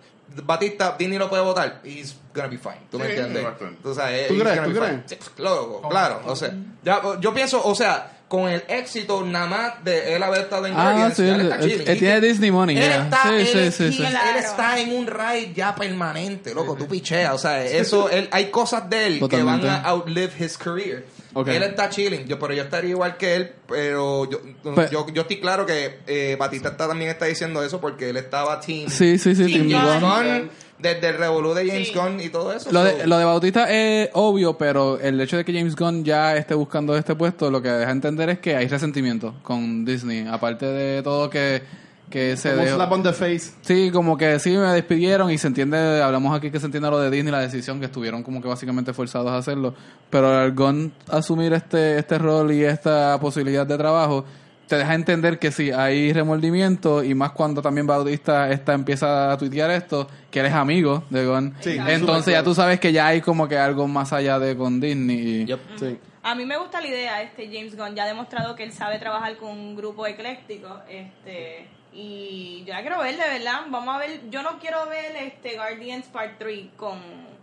[0.44, 3.46] Batista, Disney lo puede votar, he's gonna be fine, ¿tú me Sí, entiendes?
[3.82, 4.62] Tú sabes, ¿Tú crees?
[4.62, 5.00] ¿Tú crees?
[5.06, 6.52] Sí, loco, claro, o sea,
[6.84, 10.74] ya, yo pienso, o sea, con el éxito nada más de él haber estado en
[10.76, 13.74] Ah, sí, él- está él- él tiene Disney money, Él está, Sí, él, sí, es-
[13.74, 14.02] sí, sí.
[14.04, 14.38] él Claro.
[14.38, 18.88] está en un ride ya permanente, loco, tú picheas, o sea, eso, él, hay cosas
[18.88, 19.62] de él Totalmente.
[19.62, 21.06] que van a outlive his career.
[21.46, 24.40] Él está chilling, yo, pero yo estaría igual que él, pero yo,
[24.74, 28.16] Pe- yo, yo estoy claro que eh, Batista está, también está diciendo eso porque él
[28.16, 30.00] estaba team, Sí, sí, sí, team Team James
[30.40, 30.50] Gunn.
[30.80, 31.94] Desde el revolú de James Sí.
[31.94, 32.72] Gunn y todo eso.
[32.72, 36.04] Lo so- de, lo de Bautista es obvio, pero el hecho de que James Gunn
[36.04, 40.26] ya esté buscando este puesto, lo que deja entender es que hay resentimiento con Disney.
[40.26, 41.62] Aparte de todo que,
[42.10, 43.52] que se Como dejó- slap on the face.
[43.62, 46.98] Sí, como que sí me despidieron y se entiende, hablamos aquí que se entiende lo
[46.98, 49.74] de Disney, la decisión que estuvieron como que básicamente forzados a hacerlo.
[50.10, 54.24] Pero al Gunn asumir este, este rol y esta posibilidad de trabajo,
[54.66, 59.36] te deja entender que sí, hay remordimiento y más cuando también Bautista está, empieza a
[59.36, 61.54] tuitear esto, que él es amigo de Gunn.
[61.60, 64.80] Sí, Entonces ya tú sabes que ya hay como que algo más allá de con
[64.80, 65.18] Disney.
[65.42, 65.60] y- Yep.
[65.76, 65.98] Sí.
[66.22, 68.98] A mí me gusta la idea, este James Gunn ya ha demostrado que él sabe
[68.98, 73.98] trabajar con un grupo ecléctico, este y yo la quiero ver de verdad, vamos a
[73.98, 76.98] ver, yo no quiero ver este Guardians Part 3 con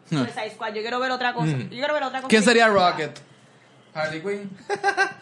[0.10, 2.29] Suicide Squad, yo quiero ver otra cosa, yo quiero ver otra cosa.
[2.29, 3.19] ¿Quién sería Rocket?
[3.93, 4.49] Harley Quinn.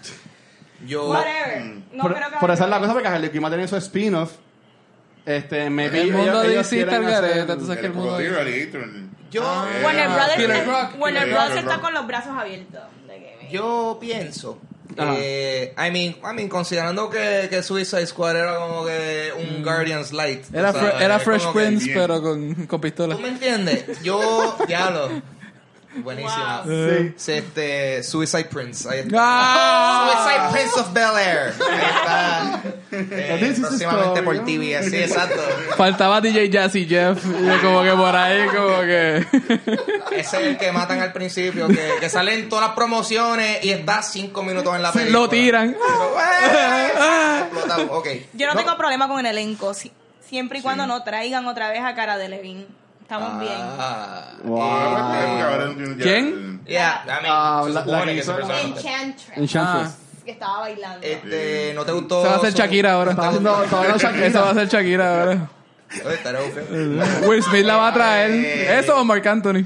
[0.88, 1.64] yo, Whatever.
[1.92, 3.68] No por, creo que por esa es la cosa, porque Harley Quinn va a tener
[3.68, 4.34] su spin-off.
[5.26, 8.20] Este, me El mundo de DC está al garete, tú sabes que El mundo
[9.32, 11.00] yo, Eh, Warner Ah, Brothers, eh, Rock.
[11.00, 12.82] Warner Brothers está con los brazos abiertos.
[13.50, 14.60] Yo pienso.
[14.98, 20.14] Eh, I mean, I mean, considerando que, que Suicide Squad era como que un Guardians
[20.14, 20.46] Light.
[20.54, 23.16] Era, o sea, Fre- era es Fresh Prince, pero con, con pistola.
[23.16, 24.02] ¿Tú me entiendes?
[24.04, 25.10] Yo, diablo.
[25.98, 26.62] Buenísima.
[26.66, 26.72] Wow.
[26.74, 27.14] Sí.
[27.18, 28.88] Sí, Este, Suicide Prince.
[28.90, 29.18] Ahí está.
[29.20, 30.10] ¡Ah!
[30.24, 31.54] Suicide Prince of Bel Air.
[31.70, 32.62] Ahí está.
[32.92, 34.44] Eh, próximamente por ¿no?
[34.44, 34.90] TBS.
[34.90, 35.42] Sí, exacto.
[35.78, 37.24] Faltaba DJ Jazzy Jeff.
[37.62, 39.18] Como que por ahí, como que.
[40.12, 43.72] Ese es el que matan al principio, que, que sale en todas las promociones y
[43.72, 45.20] está cinco minutos en la Sí, película.
[45.20, 45.70] lo tiran.
[45.72, 46.90] ¡Eh!
[47.42, 47.92] Explotado.
[47.94, 48.08] Ok.
[48.34, 49.92] Yo no, tengo problema con el elenco, si-
[50.28, 52.68] siempre y cuando no traigan otra vez a Cara de Levin.
[53.06, 53.52] Estamos bien.
[53.56, 55.14] Ah, Wow.
[55.14, 56.62] eh, ¿Quién?
[56.66, 59.38] Yeah, I mean, Ah, se la- la que hizo personaje- Enchantress.
[59.38, 59.96] Enchantress.
[60.26, 61.06] Que estaba bailando.
[61.06, 62.22] Este, ¿no te gustó?
[62.24, 63.12] Se va a hacer Shakira ahora.
[63.12, 63.66] Estaba haciendo
[64.00, 64.26] Shakira.
[64.26, 65.50] Eso va a ser Shakira ahora.
[67.28, 68.32] Will Smith la va a traer.
[68.32, 68.80] Eh.
[68.80, 69.64] Eso o Marc Anthony.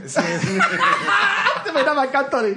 [1.64, 2.56] Te meta Marc Anthony.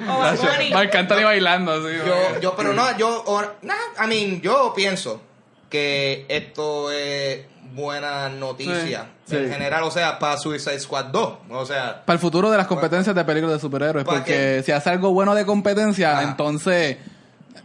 [0.73, 1.97] Marc Anthony bailando, así.
[2.05, 5.23] Yo, yo, pero no, yo, or- nah, I mean, yo pienso
[5.71, 9.53] que esto es buena noticia Sí, en sí.
[9.53, 13.15] general, o sea, para Suicide Squad 2, o sea, Para el futuro de las competencias
[13.15, 14.05] de películas de superhéroes.
[14.05, 16.23] ¿Para Porque si hace algo bueno de competencia, Ah.
[16.25, 16.99] entonces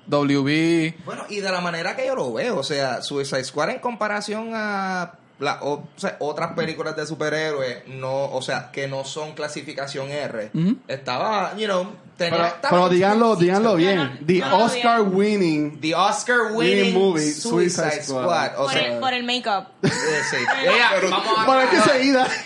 [0.08, 0.94] WB.
[1.06, 4.52] bueno, y de la manera que yo lo veo, o sea, Suicide Squad en comparación
[4.54, 9.34] a la, o, o sea, otras películas de superhéroes, no, o sea, que no son
[9.34, 10.52] clasificación R,
[10.88, 14.20] estaba, you know, Pero, pero díganlo, díganlo bien.
[14.26, 15.16] The no, no, Oscar bien.
[15.16, 15.80] winning.
[15.82, 18.24] The Oscar winning Winning movie, Suicide, Suicide Squad.
[18.24, 18.52] Squad.
[18.58, 19.66] O por, sea, el, por el make-up.
[19.84, 19.90] sí.
[20.64, 22.28] Ella, vamos a Bueno, es que seguida.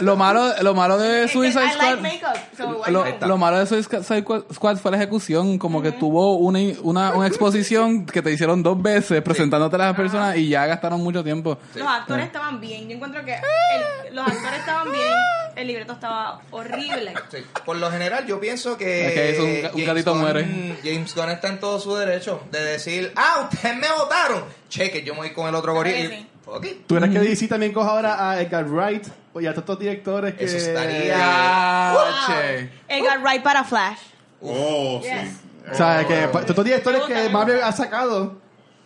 [0.00, 2.00] Lo malo, lo malo de Suicide Squad.
[2.00, 2.20] like.
[2.56, 2.82] So
[3.26, 4.02] Lo, malo de Suicide
[4.52, 8.82] Squad fue la ejecución, como que tuvo una, una, una exposición que te hicieron dos
[8.82, 11.58] veces presentándote a las personas y ya gastaron mucho tiempo.
[11.76, 12.88] Los actores estaban bien.
[12.88, 15.12] Yo encuentro que el- los actores estaban bien.
[15.56, 17.14] El libreto estaba horrible.
[17.30, 19.06] Sí, Por lo general, yo pienso que.
[19.06, 20.76] Es que eso, un- un gatito Gunn- muere.
[20.82, 24.44] James Gunn está en todo su derecho de decir, ah, ustedes me votaron.
[24.68, 25.96] Cheque, yo me voy con el otro gorila.
[25.96, 26.26] Sí, y- sí.
[26.46, 26.66] Ok.
[26.86, 29.06] ¿Tú crees que DC también coja ahora a Edgar Wright
[29.40, 30.44] y a todos estos directores que...
[30.44, 32.68] Eso estaría- Ah, che.
[32.88, 33.98] Edgar Wright para Flash.
[34.42, 35.08] Oh, sí.
[35.08, 35.40] Yes.
[35.72, 38.36] O sea, que todos estos directores que me Marvel ha sacado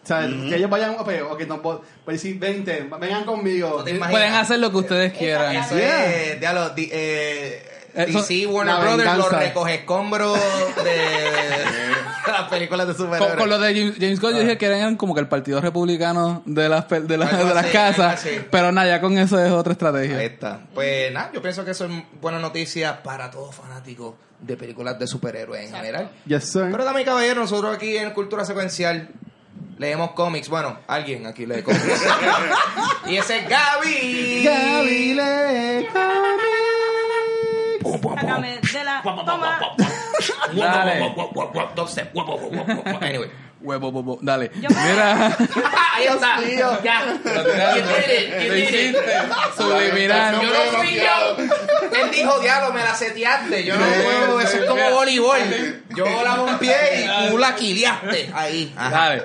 [0.09, 3.81] sea, que ellos vayan, ok, ok, no puedo pues decir 20, vengan conmigo.
[3.87, 4.11] Imaginas.
[4.11, 5.55] Pueden hacer lo que ustedes quieran.
[5.57, 6.15] Eso Yeah.
[6.15, 7.63] es, diablo, di- eh,
[7.95, 9.39] Eso- DC Warner la Brothers lo venganza.
[9.41, 10.39] recoge escombros
[10.85, 13.37] de las películas de Con, superhéroes.
[13.39, 16.43] con lo de James, James Gunn, yo dije que eran como que el partido republicano
[16.45, 18.47] de las, de las, Algo de las así, casas, algo así.
[18.51, 20.23] pero nada, ya con eso es otra Ahí estrategia.
[20.23, 20.61] está.
[20.75, 25.07] Pues nada, yo pienso que eso es buena noticia para todos fanáticos de películas de
[25.07, 26.11] superhéroes en general.
[26.27, 26.69] Yes, sir.
[26.71, 29.09] Pero dame caballero, nosotros aquí en Cultura Secuencial
[29.79, 30.49] leemos cómics.
[30.49, 31.85] Bueno, alguien aquí lee cómics.
[33.07, 34.45] y ese es Gaby.
[34.45, 35.89] Gaby lee
[38.15, 39.59] Sácame de la toma.
[40.55, 41.15] Dale.
[43.01, 43.31] Anyway.
[43.61, 44.51] Huevo, bobo, dale.
[44.61, 45.37] Yo Mira,
[45.95, 46.41] Ahí está.
[46.83, 47.19] Ya.
[47.25, 48.95] Lo hiciste.
[49.57, 50.35] Subliminal.
[50.41, 51.37] Yo no fui yo.
[52.05, 53.65] Él dijo, diablo, me la seteaste.
[53.65, 55.39] Yo no puedo, eso es como voleibol.
[55.97, 58.31] Yo la bompié y tú la quiliaste.
[58.33, 58.73] Ahí.
[58.77, 58.91] Ajá.
[58.91, 59.23] Dale.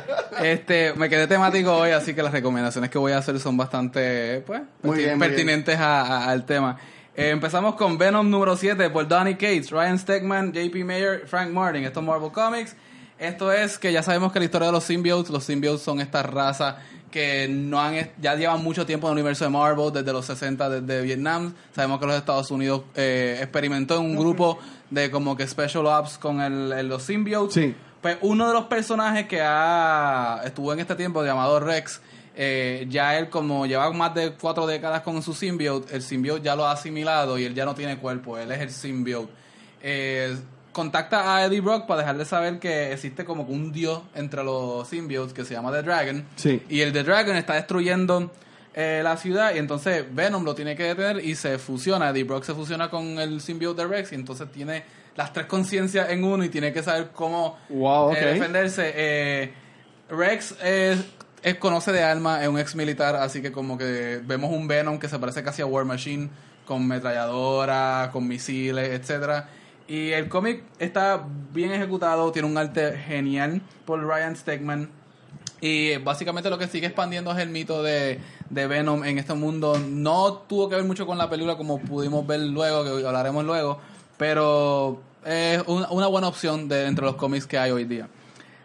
[0.51, 4.41] Este, me quedé temático hoy, así que las recomendaciones que voy a hacer son bastante,
[4.47, 6.77] pues, Muy bien, muy pertinentes a- a- al tema.
[7.15, 11.83] Eh, empezamos con Venom número 7 por Donny Cates, Ryan Stegman, JP Mayer, Frank Martin.
[11.83, 12.75] Esto es Marvel Comics.
[13.23, 16.23] Esto es que ya sabemos que la historia de los symbiotes, los symbiotes son esta
[16.23, 16.77] raza
[17.09, 20.69] que no han ya llevan mucho tiempo en el universo de Marvel, desde los 60,
[20.81, 21.53] desde Vietnam.
[21.73, 24.57] Sabemos que los Estados Unidos eh, experimentó en un grupo
[24.89, 27.53] de como que special ops con el, el- los symbiotes.
[27.53, 27.75] Sí.
[28.01, 32.01] Pues uno de los personajes que ha, estuvo en este tiempo llamado Rex,
[32.35, 36.55] eh, ya él como lleva más de cuatro décadas con su symbiote, el symbiote ya
[36.57, 39.31] lo ha asimilado y él ya no tiene cuerpo, él es el symbiote.
[39.81, 40.35] Eh,
[40.73, 44.87] contacta a Eddie Brock para dejarle saber que existe como que un dios entre los
[44.87, 46.25] symbiotes que se llama The Dragon.
[46.35, 46.61] Sí.
[46.67, 48.31] Y el The Dragon está destruyendo
[48.73, 52.09] eh, la ciudad y entonces Venom lo tiene que detener y se fusiona.
[52.09, 54.83] Eddie Brock se fusiona con el symbiote de Rex y entonces tiene
[55.15, 58.91] las tres conciencias en uno y tiene que saber cómo Wow, eh, defenderse.
[58.95, 59.53] Eh,
[60.09, 60.55] Rex
[61.59, 65.07] conoce de alma, es un ex militar, así que como que vemos un Venom que
[65.07, 66.29] se parece casi a War Machine,
[66.65, 69.49] con metralladora, con misiles, etcétera.
[69.87, 74.89] Y el cómic está bien ejecutado, tiene un arte genial por Ryan Stegman.
[75.59, 78.19] Y básicamente lo que sigue expandiendo es el mito de,
[78.49, 79.77] de Venom en este mundo.
[79.79, 83.79] No tuvo que ver mucho con la película como pudimos ver luego, que hablaremos luego,
[84.17, 88.07] pero es una, buena opción de entre los cómics que hay hoy día.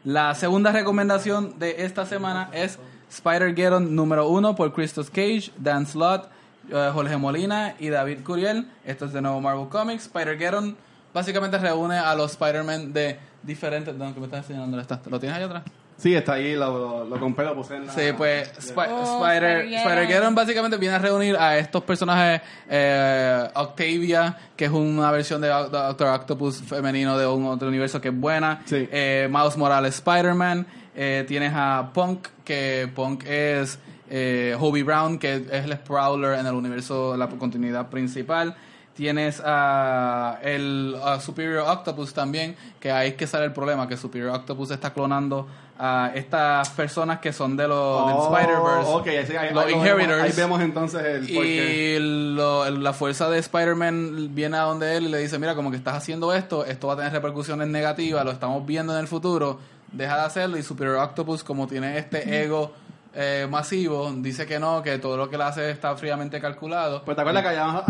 [0.05, 2.79] La segunda recomendación de esta semana es
[3.11, 6.29] Spider-Geddon número uno por Christos Cage, Dan Slott,
[6.71, 8.69] eh, Jorge Molina y David Curiel.
[8.85, 10.07] Esto es de nuevo Marvel Comics.
[10.07, 10.77] Spider-Geddon
[11.15, 13.97] básicamente reúne a los Spider-Man de diferentes...
[13.97, 14.77] ¿Dónde que me estás enseñando?
[14.77, 15.01] ¿Dónde está?
[15.11, 15.63] ¿Lo tienes ahí atrás?
[15.97, 17.93] Sí, está ahí, lo, lo, lo compré, lo puse en la...
[17.93, 20.33] Sí, pues Spi- Oh, Spider, Spider-Geddon.
[20.33, 25.71] Básicamente viene a reunir a estos personajes, eh, Octavia, que es una versión de Doc-
[25.73, 28.89] Doctor Octopus femenino de un otro universo que es buena, Sí.
[28.93, 35.35] eh, Miles Morales Spider-Man, eh, tienes a Punk, que Punk es eh, Hobie Brown, que
[35.51, 38.55] es el Prowler en el universo, la continuidad principal.
[38.99, 43.97] Tienes a el a Superior Octopus también, que ahí es que sale el problema, que
[43.97, 45.47] Superior Octopus está clonando
[45.79, 49.71] a estas personas que son de los Oh, del Spider-Verse, ok, ahí, ahí- los ahí
[49.73, 50.09] lo Inheritors.
[50.09, 51.99] vemos, ahí vemos entonces el y
[52.35, 55.77] lo- la fuerza de Spider-Man viene a donde él y le dice, mira, como que
[55.77, 59.61] estás haciendo esto, esto va a tener repercusiones negativas, lo estamos viendo en el futuro,
[59.93, 60.57] deja de hacerlo.
[60.59, 62.73] Y Superior Octopus, como tiene este ego
[63.15, 67.03] eh, masivo, dice que no, que todo lo que él hace está fríamente calculado.
[67.05, 67.85] Pues te acuerdas que hayamos,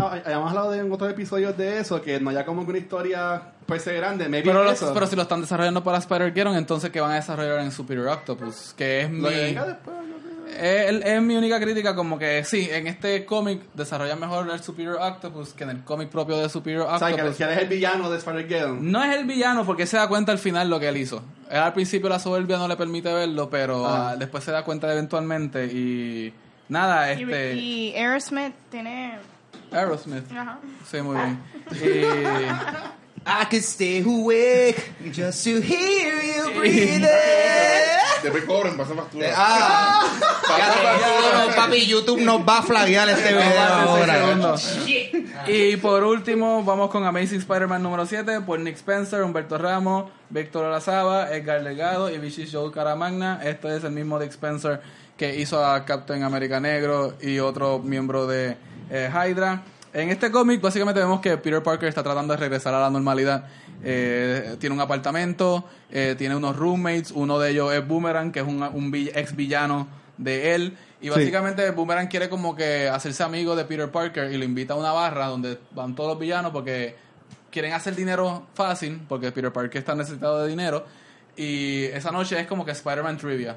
[0.49, 3.85] hablado de en otros episodios de eso, que no haya como que una historia pues
[3.85, 4.91] grande, Pero, lo- eso.
[4.93, 8.73] pero si lo están desarrollando para Spider-Geddon, entonces ¿qué van a desarrollar en Superior Octopus?
[8.75, 9.21] Que es mi...
[9.21, 9.95] Lo que venga después.
[10.49, 14.97] Es, es mi única crítica, como que sí, en este cómic desarrollan mejor el Superior
[14.99, 17.37] Octopus que en el cómic propio de Superior O sea, que, Octopus.
[17.37, 18.91] que eres el villano de Spider-Geddon.
[18.91, 21.23] No es el villano porque se da cuenta al final lo que él hizo.
[21.49, 24.11] Él al principio la soberbia no le permite verlo, pero Ah.
[24.11, 26.33] ah, después se da cuenta eventualmente y
[26.67, 29.17] nada, Y, este y Aerosmith tiene.
[29.71, 30.31] Aerosmith.
[30.31, 30.59] Ajá.
[30.89, 31.39] Sí, muy bien.
[31.71, 32.03] Y
[33.25, 37.05] I could stay awake just to hear you breathing.
[38.23, 39.31] Después cobren, pasa factura.
[39.35, 40.03] Ah,
[40.57, 44.55] ya, no, papi, YouTube nos va a flaguear este video ahora.
[45.47, 50.65] Y por último, vamos con Amazing Spider-Man número 7 por Nick Spencer, Humberto Ramos, Víctor
[50.65, 53.39] Olazaba, Edgar Delgado y Vichy Joe Caramagna.
[53.43, 54.81] Este es el mismo Nick Spencer
[55.15, 58.57] que hizo a Captain America Negro y otro miembro de
[58.89, 59.63] eh, Hydra.
[59.93, 63.45] En este cómic básicamente vemos que Peter Parker está tratando de regresar a la normalidad.
[63.83, 68.45] Eh, tiene un apartamento, eh, tiene unos roommates, uno de ellos es Boomerang, que es
[68.47, 70.77] un, un vill- ex villano de él.
[71.01, 71.09] Y Sí.
[71.09, 74.91] básicamente Boomerang quiere como que hacerse amigo de Peter Parker y lo invita a una
[74.91, 76.95] barra donde van todos los villanos porque
[77.49, 80.85] quieren hacer dinero fácil, porque Peter Parker está necesitado de dinero.
[81.35, 83.55] Y esa noche es como que Spider-Man Trivia.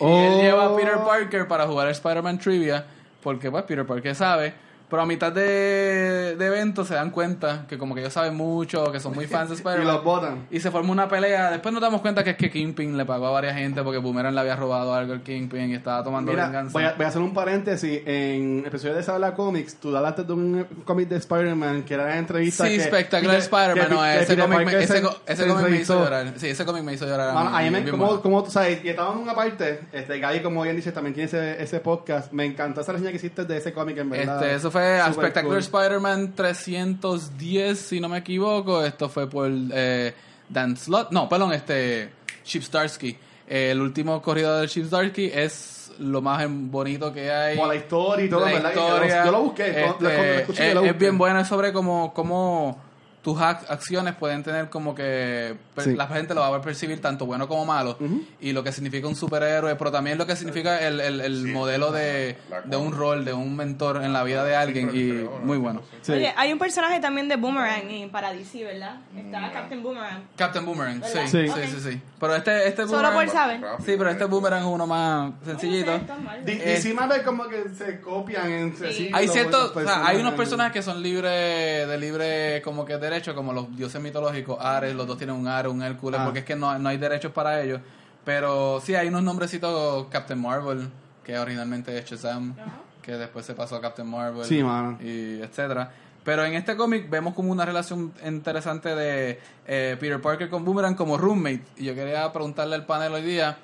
[0.00, 0.40] Y él Oh.
[0.42, 2.84] lleva a Peter Parker para jugar Spider-Man Trivia,
[3.22, 4.54] porque pues Peter Parker sabe.
[4.92, 8.92] Pero a mitad de, de evento se dan cuenta que como que ellos saben mucho,
[8.92, 9.86] que son muy fans de Y Spider-Man.
[9.86, 10.46] los botan.
[10.50, 11.50] Y se forma una pelea.
[11.50, 14.34] Después nos damos cuenta que es que Kingpin le pagó a varias gente porque Boomerang
[14.34, 16.72] le había robado algo al Kingpin y estaba tomando Mira, venganza.
[16.74, 18.02] voy a, voy a hacer un paréntesis.
[18.04, 22.18] En episodio de Sabla Comics, tú hablaste de un cómic de Spider-Man que era la
[22.18, 22.82] entrevista Sí, que...
[22.82, 26.34] Espectacular Spider-Man, no, ese cómic me, ese, ese cómic me hizo llorar.
[26.36, 27.30] Sí, ese cómic me hizo llorar.
[27.34, 30.18] a mí, a mí me, como, como tú sabes, y estábamos en una parte, este,
[30.18, 32.30] Gaby, como bien dice, también tiene ese, ese podcast.
[32.30, 34.42] Me encantó esa reseña que hiciste de ese cómic, en verdad.
[34.42, 35.62] Este, eso fue a Super Spectacular cool.
[35.80, 38.84] Spider-Man 310, si no me equivoco.
[38.84, 40.14] Esto fue por eh,
[40.48, 41.10] Dan Slott.
[41.10, 42.10] No, perdón, este.
[42.44, 43.16] Chip Starsky.
[43.48, 47.56] el último corrido del Chip Starsky es lo más en- bonito que hay.
[47.56, 48.70] Por la historia y todo, La ¿verdad?
[48.70, 49.68] Historia, yo, yo lo busqué.
[49.68, 50.98] este, lo, lo escuché, es, lo es busqué.
[50.98, 52.78] bien bueno es sobre cómo, cómo
[53.22, 55.94] tus ac- acciones pueden tener como que Sí.
[55.94, 57.96] la gente lo va a percibir tanto bueno como malo
[58.40, 61.50] y lo que significa un superhéroe pero también lo que significa el, el, el Sí.
[61.52, 65.12] modelo de, La- de un rol de un mentor en la vida de alguien y
[65.44, 66.12] muy bueno Sí.
[66.12, 68.96] Oye, hay un personaje también de Boomerang en Paradisi, ¿verdad?
[69.16, 70.24] Está Captain Boomerang.
[70.36, 71.30] Captain Boomerang sí ¿Verdad?
[71.30, 71.80] sí Sí.
[71.92, 73.60] sí, pero este este Solo boomerang por saber.
[73.86, 78.50] sí pero este boomerang es uno más sencillito Eh, DC Marvel como que se copian
[78.50, 79.10] entre sí.
[79.14, 80.72] Hay ciertos, buenos o sea, hay unos personajes.
[80.72, 85.16] que son libres de libre como que derecho, como los dioses mitológicos, Ares, los dos
[85.18, 86.24] tienen un Ares, un Hércules, Ah.
[86.24, 87.80] porque es que no, no hay derechos para ellos.
[88.24, 90.88] Pero sí hay unos nombrecitos Captain Marvel,
[91.24, 92.54] que originalmente es Shazam,
[93.02, 94.98] que después se pasó a Captain Marvel, Sí, mano.
[95.02, 95.90] y etcétera.
[96.24, 100.94] Pero en este cómic vemos como una relación interesante de eh, Peter Parker con Boomerang
[100.94, 101.62] como roommate.
[101.78, 103.58] Y yo quería preguntarle al panel hoy día,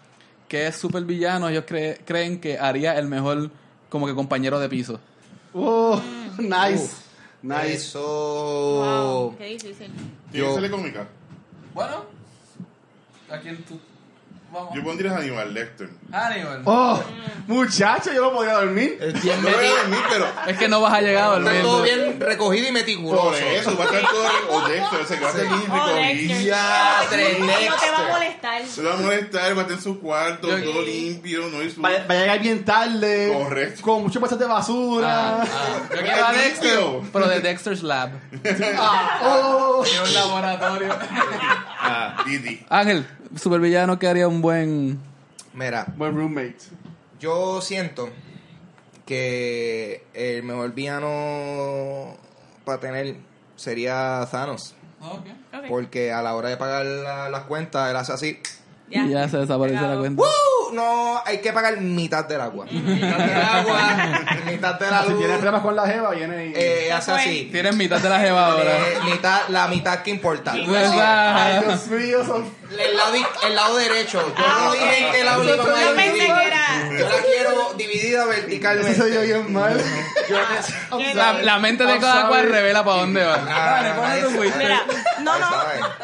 [0.49, 1.49] ¿qué es super villano?
[1.49, 3.51] Ellos cre- creen que haría el mejor
[3.89, 4.99] como que compañero de piso.
[5.55, 6.01] Oh,
[6.39, 6.97] nice.
[7.43, 7.73] Nice.
[7.75, 8.01] Eso.
[8.01, 9.91] Wow, qué difícil.
[11.73, 12.05] Bueno,
[13.31, 13.79] ¿a quién tú?
[14.51, 14.75] Vamos.
[14.75, 15.91] Yo pondría a Animal Lecter.
[16.11, 16.63] Hannibal.
[16.65, 17.03] Oh,
[17.49, 18.97] muchacho, yo no podía dormir.
[19.01, 21.51] Es bien No voy a dormir, pero Es que no vas a llegar a dormir.
[21.53, 23.35] Está todo bien recogido y por meticuloso.
[23.35, 24.29] eso va a estar todo.
[24.51, 26.41] O Dexter, ese que va a estar bien Oh, recogido.
[26.41, 28.67] Ya, No te- tres no te va a molestar.
[28.67, 31.71] Se va a molestar, va a estar en su cuarto, Yo- todo limpio, no hay
[31.71, 31.83] su...
[31.83, 33.31] Va, va a llegar bien tarde.
[33.37, 33.83] Correcto.
[33.83, 35.43] Con muchos pesos de basura.
[35.43, 35.45] Ah,
[35.95, 36.79] Yo quiero a Dexter,
[37.13, 38.11] pero de Dexter's Lab.
[39.23, 39.83] Oh.
[39.85, 40.97] Tiene un laboratorio.
[42.27, 42.65] Didi.
[42.69, 44.99] Ángel, supervillano que haría un buen...
[45.55, 46.57] Mira, Buen roommate.
[47.21, 48.09] yo siento
[49.07, 52.17] que el mejor villano
[52.65, 53.17] para tener
[53.57, 54.75] sería Thanos.
[55.01, 55.27] Ok.
[55.69, 58.39] Porque a la hora de pagar la- las cuentas, él hace así.
[58.91, 59.05] Ya.
[59.05, 60.23] Y ya se desaparece la cuenta.
[60.23, 60.73] ¡Woo!
[60.75, 62.67] No, hay que pagar mitad del agua.
[62.71, 63.81] mitad del agua,
[64.47, 65.19] mitad de la Si luz.
[65.19, 66.53] tienes problemas con la jeva, viene y...
[66.55, 67.21] Eh, hace fue.
[67.21, 67.49] así.
[67.53, 68.77] Tienes mitad de la jeva ahora.
[68.79, 70.53] Eh, mitad, la mitad que importa.
[70.57, 71.61] Ay.
[71.65, 72.45] Dios mío, son...
[72.71, 73.15] El lado,
[73.47, 74.35] el lado derecho.
[74.37, 76.35] Yo no dije en qué lado le iban a Yo pensé dividir.
[76.35, 76.91] que era.
[76.99, 78.95] Yo la quiero dividida Eso verticalmente.
[78.95, 79.81] se dio bien mal.
[80.29, 83.37] Yo Que La, mente de I'm cada cual revela para dónde va.
[83.39, 84.59] Dale, ¿por dónde tú fuiste?
[84.59, 84.83] Mira,
[85.21, 85.51] no, no.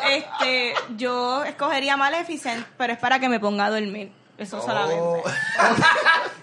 [0.09, 4.11] Este, yo escogería Maleficent, pero es para que me ponga a dormir.
[4.37, 5.01] Eso solamente.
[5.01, 5.23] Oh.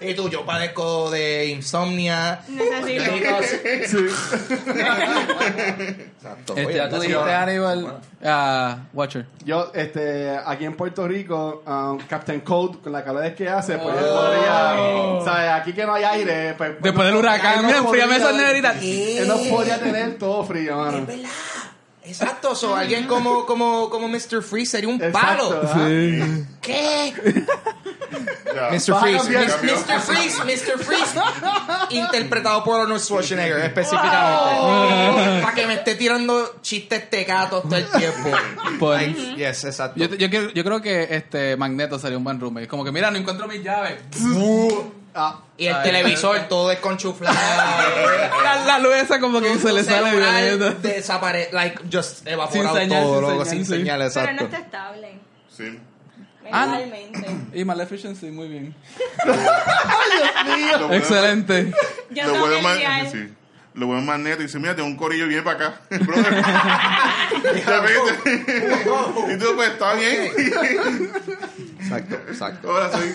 [0.00, 2.40] y tú, yo padezco de insomnia.
[2.48, 3.12] Necesito.
[5.52, 6.54] Exacto.
[6.56, 8.00] Este, ya tú dijiste Hannibal.
[8.24, 9.26] Ah, Watcher.
[9.44, 13.96] Yo, este, aquí en Puerto Rico, um, Captain Cold, con la calidad que hace, pues
[13.96, 14.22] él Oh.
[14.22, 15.50] podría, ¿sabes?
[15.60, 16.70] Aquí que no hay aire, pues...
[16.70, 18.76] pues, Después del huracán, mira, enfríame esas negritas.
[18.82, 21.06] Él nos podría tener todo frío, mano.
[22.04, 24.42] Exacto, so, alguien como, como, como Mr.
[24.42, 25.62] Freeze sería un Exacto, palo.
[25.62, 25.86] ajá.
[26.60, 27.14] ¿Qué?
[28.54, 28.68] Ya.
[28.70, 29.00] Mr.
[29.00, 30.00] Freeze, Mr.
[30.00, 30.78] Freeze, Mr.
[30.84, 31.20] Freeze,
[31.90, 34.20] interpretado por Arnold Schwarzenegger específicamente.
[34.20, 35.38] Ah.
[35.42, 38.90] Para que me esté tirando chistes tecatos todo el tiempo.
[38.92, 39.98] Like, yes, exacto.
[40.00, 42.68] Yo, yo, quiero- yo creo que este Magneto sería un buen roommate.
[42.68, 43.98] Como que, mira, no encuentro mis llaves.
[45.14, 47.36] Ah, y el Ay, televisor todo desconchuflado.
[48.44, 50.70] La, la luz esa como que se le sale violeta.
[50.80, 53.70] Desaparece, like, just evaporado Sin señal, todo, sin señal, sin sí.
[53.72, 54.44] señal, Pero no exacto.
[54.44, 55.18] está estable.
[55.54, 55.78] Sí.
[56.50, 56.66] Ah.
[56.66, 57.26] Mentalmente.
[57.58, 58.74] Y Maleficent, sí, muy bien.
[60.90, 61.72] Excelente.
[62.10, 62.60] Yo Lo
[63.10, 63.28] sí.
[63.74, 64.42] Lo bueno más neto.
[64.42, 65.74] Y dice, mira, tengo un corillo bien para acá.
[69.28, 70.30] Y tú, pues, está bien.
[71.80, 72.70] Exacto, exacto.
[72.70, 73.12] Ahora soy.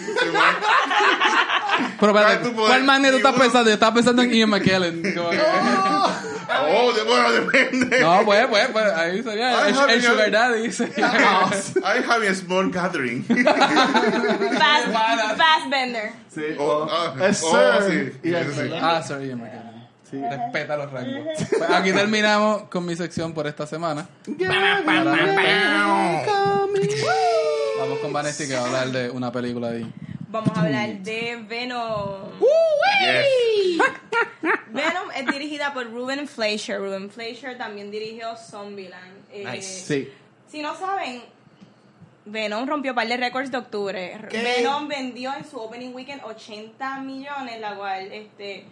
[1.99, 3.69] Pero espérate, ¿cuál Magneto estás pensando?
[3.69, 5.03] Yo estaba pensando en Ian McKellen.
[6.69, 7.99] Oh, de, bueno, depende.
[8.01, 10.01] No, pues, pues, pues, ahí sería el, el.
[10.01, 10.67] Sugar Daddy.
[10.67, 13.23] I have a small gathering.
[13.23, 14.87] Fast,
[15.37, 16.12] fast bender.
[16.33, 16.55] sí.
[16.58, 17.33] Oh, Oh, ah, oh,
[17.87, 18.12] Sí.
[18.81, 19.77] Ah, sorry, Ian McKellen.
[20.10, 20.21] Sí.
[20.21, 21.25] Respeta los rangos.
[21.58, 24.08] Pues aquí terminamos con mi sección por esta semana.
[27.79, 29.91] Vamos con Vanessa que va a hablar de una película ahí.
[30.29, 32.31] vamos a hablar de Venom.
[33.01, 33.81] Yes.
[34.71, 36.79] Venom es dirigida por Ruben Fleischer.
[36.79, 39.25] Ruben Fleischer también dirigió Zombieland.
[39.31, 39.85] Eh, Nice.
[39.85, 40.10] Sí.
[40.49, 41.21] Si no saben,
[42.25, 44.17] Venom rompió par de récords de octubre.
[44.31, 48.65] Venom vendió en su opening weekend 80 millones, la cual, este,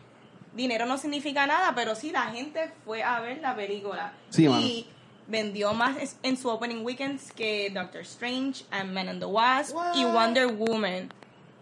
[0.56, 4.14] dinero no significa nada, pero sí la gente fue a ver la película.
[4.30, 4.88] Sí, y
[5.28, 10.47] vendió más en su opening weekends que Doctor Strange, Ant-Man and the Wasp y Wonder
[10.47, 11.12] Woman.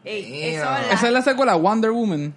[0.05, 2.35] Ey, eso la- Esa es la secuela, Wonder Woman.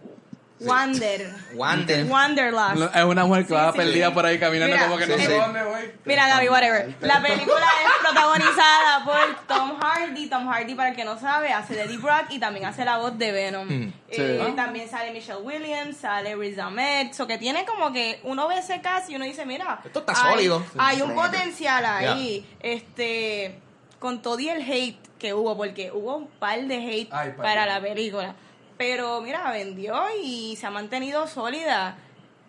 [0.61, 1.35] Wonder.
[1.55, 2.05] Wander.
[2.07, 2.95] Wanderlust.
[2.97, 3.79] Es una mujer que Sí, va sí.
[3.79, 5.33] perdida por ahí caminando Mira, como que no sé sí.
[5.33, 5.91] dónde voy.
[6.05, 6.95] Mira, Gaby, whatever.
[7.01, 10.29] La película es protagonizada por Tom Hardy.
[10.29, 12.97] Tom Hardy, para el que no sabe, hace de Eddie Brock y también hace la
[12.99, 13.67] voz de Venom.
[13.69, 13.93] Mm.
[14.09, 14.53] Eh, Sí.
[14.57, 17.13] También sale Michelle Williams, sale Riz Ahmed.
[17.13, 20.13] So que tiene como que uno ve ese cast y uno dice, mira, Esto está
[20.13, 20.65] hay- sólido.
[20.79, 22.47] Hay un potencial ahí.
[22.61, 23.59] Este,
[23.99, 27.67] con todo y el hate que hubo, porque hubo un par de hate Ay, para
[27.67, 28.35] la película.
[28.77, 31.97] Pero mira, vendió y se ha mantenido sólida.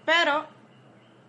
[0.05, 0.45] Pero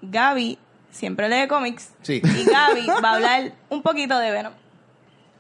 [0.03, 0.59] Gaby
[0.91, 1.93] siempre lee cómics.
[2.03, 2.21] Sí.
[2.25, 4.53] Y Gaby va a hablar un poquito de Venom.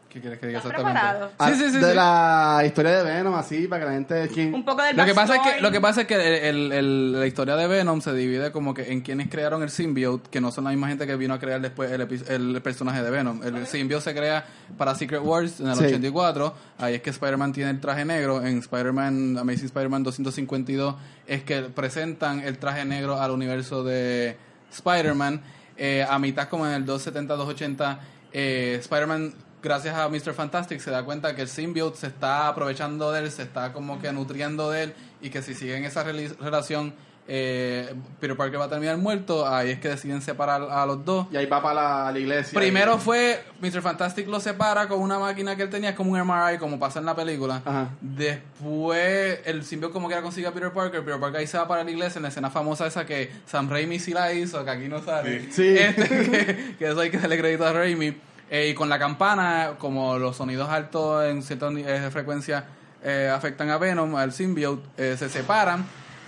[0.08, 1.30] ¿Qué quieres que diga ¿Estás preparado?
[1.38, 1.76] Ah, Sí, sí, sí.
[1.78, 1.94] De sí.
[1.94, 4.28] la historia de Venom, así, para que la gente...
[4.32, 4.54] ¿quién?
[4.54, 5.62] Un poco del Lo que pasa es que backstory.
[5.62, 8.90] lo que pasa es que el- el- la historia de Venom se divide como que
[8.90, 11.60] en quienes crearon el symbiote, que no son la misma gente que vino a crear
[11.60, 13.42] después el, epi- el personaje de Venom.
[13.42, 14.46] El symbiote se crea
[14.78, 15.84] para Secret Wars en el Sí.
[15.84, 16.54] 84.
[16.78, 18.42] Ahí es que Spider-Man tiene el traje negro.
[18.42, 20.94] En Spider-Man Amazing Spider-Man 252
[21.26, 24.38] es que presentan el traje negro al universo de
[24.72, 25.42] Spider-Man.
[25.76, 27.98] Eh, a mitad como en el 270-280
[28.32, 30.34] eh, Spider-Man gracias a Mr.
[30.34, 34.00] Fantastic se da cuenta que el symbiote se está aprovechando de él, se está como
[34.00, 36.94] que nutriendo de él y que si siguen esa relación
[37.30, 41.26] eh, Peter Parker va a terminar muerto, ahí es que deciden separar a los dos.
[41.30, 42.58] Y ahí va para la, la iglesia.
[42.58, 43.82] Primero fue Mr.
[43.82, 47.00] Fantastic lo separa con una máquina que él tenía, es como un MRI, como pasa
[47.00, 47.60] en la película.
[47.66, 47.90] Ajá.
[48.00, 51.84] Después el simbionte como quiera consigue a Peter Parker, Peter Parker ahí se va para
[51.84, 54.88] la iglesia en la escena famosa esa que Sam Raimi sí la hizo, que aquí
[54.88, 55.52] no sale.
[55.52, 55.76] Sí.
[55.76, 58.16] Este, que, que eso hay que darle crédito a Raimi.
[58.50, 62.64] Eh, y con la campana, como los sonidos altos en cierta eh, frecuencia
[63.02, 65.84] eh, afectan a Venom, al symbiote, eh, se separan.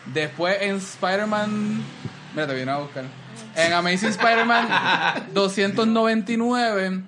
[0.07, 1.83] Después en Spider-Man...
[2.35, 3.05] Mira, te vine a buscar.
[3.57, 4.69] En Amazing Spider-Man
[5.35, 7.03] 299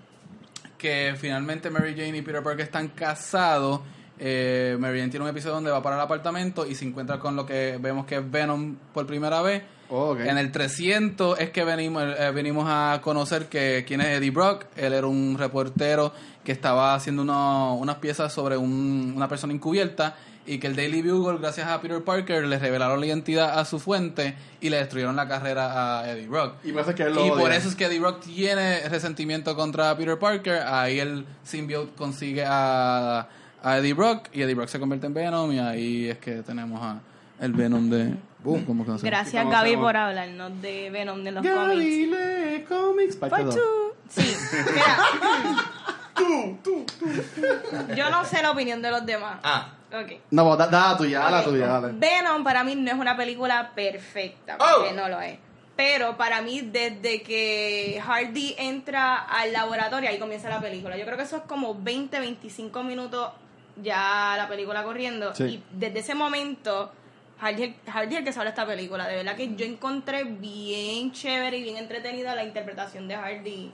[0.83, 3.81] que finalmente Mary Jane y Peter Parker están casados.
[4.19, 7.37] Eh, Mary Jane tiene un episodio donde va para el apartamento y se encuentra con
[7.37, 9.63] lo que vemos que es Venom por primera vez.
[9.95, 10.16] Oh.
[10.16, 14.64] En el 300 es que venimos, eh, venimos a conocer que quién es Eddie Brock.
[14.76, 16.12] Él era un reportero
[16.43, 20.16] que estaba haciendo uno- unas piezas sobre un- una persona encubierta
[20.47, 23.78] y que el Daily Bugle, gracias a Peter Parker, le revelaron la identidad a su
[23.78, 26.55] fuente y le destruyeron la carrera a Eddie Brock.
[26.64, 30.62] Y por es que Y eso es que Eddie Brock tiene resentimiento contra Peter Parker.
[30.66, 33.28] Ahí el symbiote consigue a,
[33.62, 36.80] a Eddie Brock y Eddie Brock se convierte en Venom y ahí es que tenemos
[36.82, 36.99] a
[37.43, 38.14] el Venom de...
[38.43, 38.64] Boom.
[38.64, 39.07] ¿cómo que no sé?
[39.07, 41.59] Gracias, ¿Cómo Gaby, por hablarnos de Venom de los cómics.
[41.68, 43.16] Gaby lee Comics.
[43.16, 43.55] Parte Part dos.
[43.55, 43.95] two.
[44.09, 44.36] Sí,
[44.72, 44.97] mira.
[47.97, 49.38] Yo no sé la opinión de los demás.
[49.43, 49.68] Ah.
[49.93, 50.12] Ok.
[50.30, 51.93] No, da, da la tuya, da la tuya, dale.
[51.95, 54.78] Venom para mí no es una película perfecta, Oh.
[54.78, 55.38] porque no lo es.
[55.76, 60.97] Pero para mí, desde que Hardy entra al laboratorio, ahí comienza la película.
[60.97, 63.30] Yo creo que eso es como 20, 25 minutos
[63.82, 65.34] ya la película corriendo.
[65.34, 65.45] Sí.
[65.45, 66.90] Y desde ese momento,
[67.43, 69.09] Hardy, Hardy es el que sabe esta película.
[69.09, 73.72] De verdad que yo encontré bien chévere y bien entretenida la interpretación de Hardy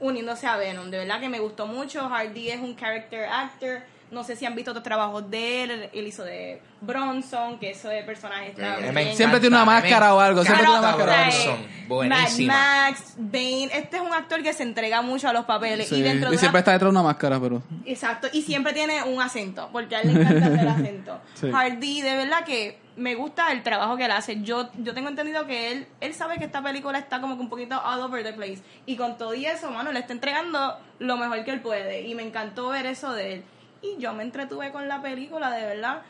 [0.00, 0.90] uniéndose a Venom.
[0.90, 2.06] De verdad que me gustó mucho.
[2.10, 3.80] Hardy es un character actor.
[4.10, 5.90] No sé si han visto otros trabajos de él.
[5.92, 8.82] Él hizo de Bronson, que eso de personaje está Sí.
[8.82, 8.94] bien.
[8.94, 11.22] Me Siempre tiene una máscara o algo, siempre tiene una máscara.
[11.24, 11.66] Bronson.
[11.88, 12.52] Buenísima.
[12.54, 13.64] Mad Max, Bane.
[13.72, 15.88] Este es un actor que se entrega mucho a los papeles.
[15.88, 17.62] Sí, Y dentro Y de siempre una- está detrás de una máscara, pero...
[17.84, 21.20] Exacto, y siempre tiene un acento, porque a él le encanta hacer acento.
[21.34, 21.50] Sí.
[21.50, 24.42] Hardy, de verdad que me gusta el trabajo que él hace.
[24.42, 27.48] Yo, yo tengo entendido que él, él sabe que esta película está como que un
[27.48, 28.58] poquito all over the place.
[28.86, 32.02] Y con todo y eso, mano, le está entregando lo mejor que él puede.
[32.02, 33.44] Y me encantó ver eso de él.
[33.82, 36.02] Y yo me entretuve con la película, de verdad.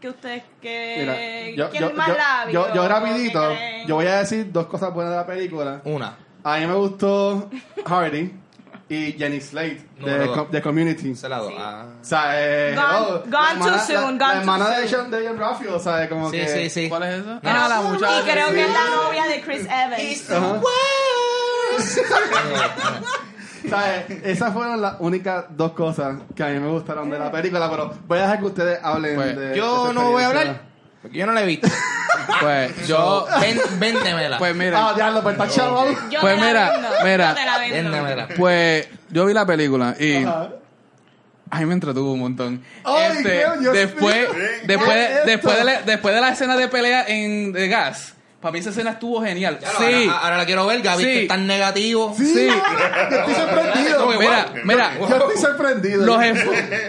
[0.00, 0.96] Que ustedes, que...
[0.98, 2.52] Mira, yo, ¿Quién yo, más yo, la vio?
[2.68, 3.52] yo, yo rapidito,
[3.86, 5.80] yo voy a decir dos cosas buenas de la película.
[5.84, 6.16] Una.
[6.42, 7.48] A mí me gustó
[7.86, 8.32] Hardy
[8.88, 10.50] y Jenny Slate de, dos.
[10.50, 11.14] de Community.
[11.14, 11.52] Se la doy.
[11.54, 11.58] Sí.
[11.60, 11.86] Ah.
[12.00, 14.68] O sea, eh, Gone- hello, gone la too hermana- soon, la, gone la too hermana
[14.70, 14.88] de soon.
[14.88, 16.48] Sean de Raffio, o sea, como Sí, que...
[16.48, 16.88] sí, sí.
[16.88, 17.40] ¿Cuál es esa?
[17.44, 18.18] Ah, la muchacha.
[18.20, 20.30] Y creo que es la novia de Chris Evans.
[20.30, 20.60] Ajá.
[23.68, 24.10] ¿Sabes?
[24.24, 27.94] Esas fueron las únicas dos cosas que a mí me gustaron de la película, pero
[28.06, 30.40] voy a dejar que ustedes hablen Pues, de Yo no voy a experiencia.
[30.52, 30.72] hablar.
[31.02, 31.68] Porque yo no la he visto.
[32.40, 33.26] Pues yo...
[33.40, 34.38] Ven, véndemela.
[34.38, 34.88] Pues mira...
[34.88, 35.46] Ah, diablo, pues está.
[35.48, 37.28] Yo Pues te la mira, vendo, mira.
[37.30, 37.74] yo te la vendo.
[37.90, 38.28] véndemela.
[38.36, 40.48] Pues yo vi la película y Ajá.
[41.50, 42.64] A mí me entretuvo un montón.
[42.82, 43.72] Ay, Este, Dios mío.
[43.72, 44.38] después, Sí.
[44.64, 48.14] después, ¿Qué es después, de la, después de la escena de pelea en de gas,
[48.42, 49.58] para mí esa escena estuvo genial.
[49.62, 51.08] Ya sí, Ahora, ahora la quiero ver, Gaby, Sí.
[51.10, 52.14] que es tan negativo.
[52.18, 52.34] sí.
[52.48, 54.08] Yo estoy sorprendido.
[54.18, 56.04] Mira, mira, Yo estoy sorprendido.
[56.04, 56.18] los,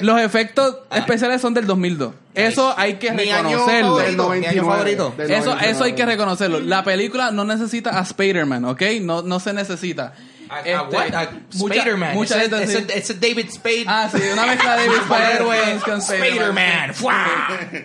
[0.02, 2.14] los efectos especiales son del 2002.
[2.34, 3.98] Eso hay que Mi año reconocerlo.
[3.98, 4.68] Del favorito, mi año 99.
[4.74, 5.14] favorito.
[5.20, 5.70] Eso, 99.
[5.72, 6.60] eso hay que reconocerlo.
[6.60, 8.82] La película no necesita a Spider-Man, ¿ok?
[9.02, 10.14] No, no se necesita.
[10.54, 11.14] A, a Este, what?
[11.16, 12.14] A mucha- Spider-Man.
[12.16, 12.86] Mucha Ese- gente ese, sí.
[12.94, 13.86] ese David Spade.
[13.88, 15.00] Ah, sí, una mezcla de David.
[15.02, 16.92] Spider-Man con Spider-Man.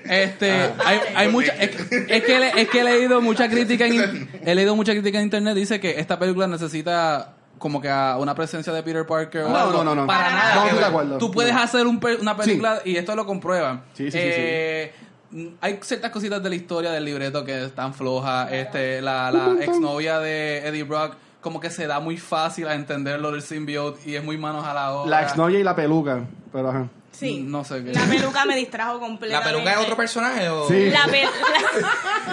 [0.05, 0.73] Este, Ah.
[0.85, 4.55] hay, hay mucha, es, es que le- es que he leído mucha crítica en he
[4.55, 8.73] leído mucha crítica en internet dice que esta película necesita como que a una presencia
[8.73, 9.73] de Peter Parker o No, algo.
[9.79, 10.07] no, no, no.
[10.07, 10.55] para nada.
[10.55, 11.19] no estoy de acuerdo.
[11.19, 11.61] Tú puedes No.
[11.61, 13.83] hacer un una película y esto lo comprueba.
[13.95, 14.93] Sí, sí, sí, Eh,
[15.33, 18.53] mm, Hay ciertas cositas de la historia del libreto que están flojas.
[18.53, 23.20] Este, la, la exnovia de Eddie Brock como que se da muy fácil a entender
[23.20, 25.11] lo del symbiote y es muy manos a la obra.
[25.11, 26.24] La exnovia y la peluca.
[26.53, 26.89] Pero ajá.
[27.11, 27.41] Sí.
[27.41, 27.93] No sé qué.
[27.95, 29.53] La peluca me distrajo ¿La completamente.
[29.53, 30.68] peluca es otro personaje o...?
[30.68, 30.91] Sí.
[30.91, 31.26] La, pe-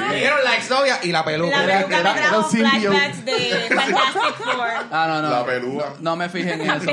[0.10, 1.58] Me dijeron la exnovia y la peluca.
[1.58, 3.34] la Era- peluca era- me era trajo flashbacks de
[3.76, 4.68] Fantastic Four.
[4.92, 5.30] Ah, no, no.
[5.30, 5.90] La pelúa.
[6.02, 6.92] No, no me fijé en eso.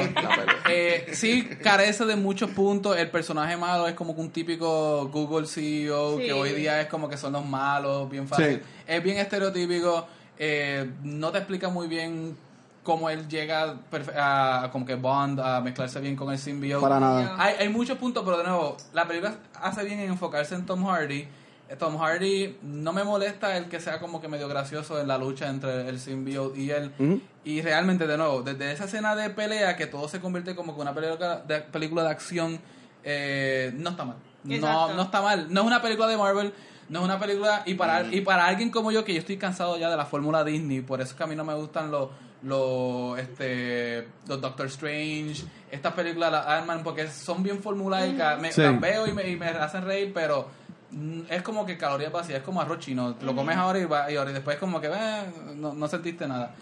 [0.71, 2.97] Eh, sí, carece de muchos puntos.
[2.97, 6.25] El personaje malo es como que un típico Google CEO Sí.
[6.27, 8.63] que hoy día es como que son los malos, bien fácil.
[8.63, 8.83] Sí.
[8.87, 10.07] Es bien estereotípico.
[10.45, 12.37] Eh, no te explica muy bien
[12.83, 13.77] cómo él llega
[14.17, 16.83] a, a como que Bond a mezclarse bien con el symbiote.
[16.83, 17.37] Para nada.
[17.39, 20.85] Hay, hay muchos puntos, pero de nuevo, la película hace bien en enfocarse en Tom
[20.85, 21.29] Hardy.
[21.69, 25.17] Eh, Tom Hardy no me molesta el que sea como que medio gracioso en la
[25.17, 27.23] lucha entre el symbiote y él.
[27.45, 30.81] Y realmente, de nuevo, desde esa escena de pelea que todo se convierte como que
[30.81, 32.61] una película de, película de acción,
[33.05, 34.17] eh, no está mal.
[34.43, 35.47] No, no está mal.
[35.55, 36.53] No es una película de Marvel,
[36.93, 37.63] no es una película...
[37.67, 40.45] Y para, y para alguien como yo, que yo estoy cansado ya de la fórmula
[40.45, 42.09] Disney, por eso es que a mí no me gustan los...
[42.45, 48.41] Los, este, los Doctor Strange, estas películas, las Ant-Man, porque son bien formulaicas.
[48.41, 48.63] Me, Sí.
[48.63, 50.49] Las veo y me, y me hacen reír, pero
[50.91, 53.15] mm, es como que calorías vacías, es como arroz chino.
[53.23, 55.23] Lo comes ahora y, va- y ahora y después como que eh,
[55.55, 56.53] no, no sentiste nada.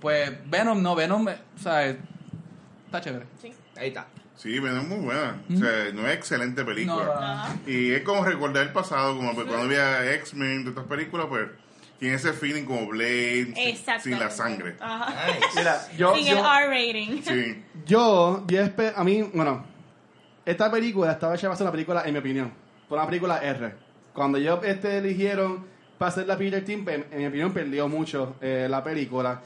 [0.00, 3.26] Pues Venom no, Venom, o sea, está chévere.
[3.76, 4.06] Ahí está.
[4.36, 5.40] Sí, Venom es muy buena.
[5.52, 7.48] O sea, no es excelente película.
[7.64, 7.70] No.
[7.72, 11.48] Y es como recordar el pasado, como pues, cuando había X-Men de estas películas, pues
[11.98, 13.54] tiene ese feeling como Blade,
[14.02, 14.76] sin- la sangre.
[14.80, 15.14] Ajá.
[15.28, 15.46] Nice.
[15.56, 17.22] Mira, yo, Sin el yo, R rating.
[17.22, 17.62] Sí.
[17.86, 19.64] yo, yo espe- a mí, bueno,
[20.44, 22.52] esta película estaba hecha para ser una película, en mi opinión,
[22.88, 23.72] por una película R.
[24.12, 25.64] Cuando yo este, eligieron
[25.96, 29.40] para hacer la Peter Team, en, en mi opinión, perdió mucho eh, la película.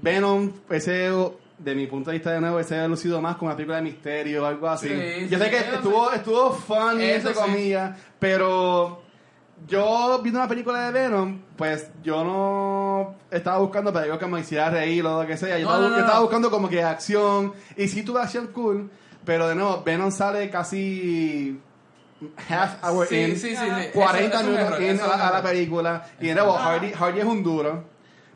[0.00, 1.10] Venom, ese,
[1.62, 3.82] de mi punto de vista de nuevo, ese ha lucido más como una película de
[3.82, 4.88] misterio o algo así.
[4.88, 7.40] Sí, yo sí, sé que eso estuvo, estuvo funny, Eso entre sí.
[7.40, 9.02] comillas, pero
[9.66, 14.40] yo viendo una película de Venom, pues yo no estaba buscando para algo que me
[14.40, 15.58] hiciera reír o lo que sea.
[15.58, 17.52] Yo No, estaba, no, yo no, estaba buscando como que acción.
[17.76, 18.90] Y sí tuve acción cool,
[19.26, 21.60] pero de nuevo, Venom sale casi
[22.48, 23.88] half hour Sí, in, sí, sí, sí.
[23.92, 26.06] 40 Eso- eso es un minutos in a, la, a la película.
[26.20, 27.84] Y de nuevo, Hardy, Hardy es un duro.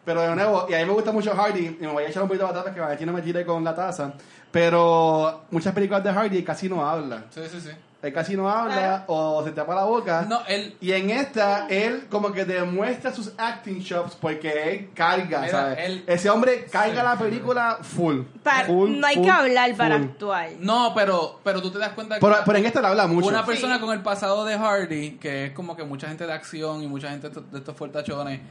[0.05, 2.22] Pero de nuevo, y a mí me gusta mucho Hardy, y me voy a echar
[2.22, 4.12] un poquito de batata que no me tire con la taza.
[4.50, 7.24] Pero muchas películas de Hardy casi no habla.
[7.30, 7.70] Sí, sí, sí.
[8.02, 10.26] Él casi no habla o se tapa la boca.
[10.28, 10.76] No, él...
[10.78, 15.78] Y en esta, él como que demuestra sus acting chops porque él carga, Mira, ¿sabes?
[15.80, 18.20] él- Ese hombre carga Sí, la película full.
[18.42, 20.05] Para- full, no hay full, que hablar para full.
[20.07, 20.48] actuar.
[20.61, 22.20] No, pero, pero tú te das cuenta que...
[22.20, 23.26] Pero, pero en esta le habla mucho.
[23.28, 23.80] Una persona Sí.
[23.80, 27.09] con el pasado de Hardy, que es como que mucha gente de acción y mucha
[27.09, 28.42] gente de estos- si-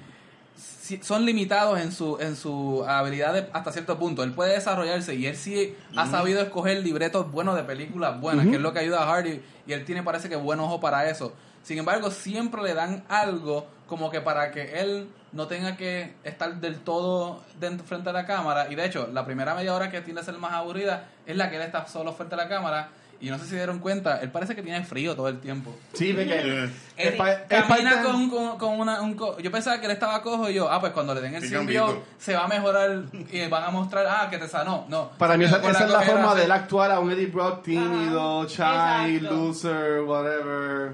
[1.02, 4.24] son limitados en su en su habilidad de- hasta cierto punto.
[4.24, 8.56] Él puede desarrollarse y él sí ha sabido escoger libretos buenos de películas buenas, que
[8.58, 11.34] es lo que ayuda a Hardy y él tiene parece que buen ojo para eso.
[11.64, 16.56] Sin embargo, siempre le dan algo como que para que él no tenga que estar
[16.56, 18.68] del todo dentro, frente a la cámara.
[18.70, 21.50] Y de hecho, la primera media hora que tiende a ser más aburrida es la
[21.50, 22.90] que él está solo frente a la cámara.
[23.24, 25.74] Y no sé si se dieron cuenta, él parece que tiene frío todo el tiempo.
[25.94, 27.14] Sí, porque Él es
[27.48, 29.02] camina con, con, con una...
[29.02, 31.36] un co- yo pensaba que él estaba cojo y yo, ah, pues cuando le den
[31.36, 34.86] el simbio se va a mejorar y van a mostrar, ah, que te sanó.
[34.90, 35.12] No.
[35.18, 37.64] Para mí Se esa, es la forma de- de él actuar a un Eddie Brock
[37.64, 39.34] tímido, shy, Exacto.
[39.34, 40.92] loser, whatever.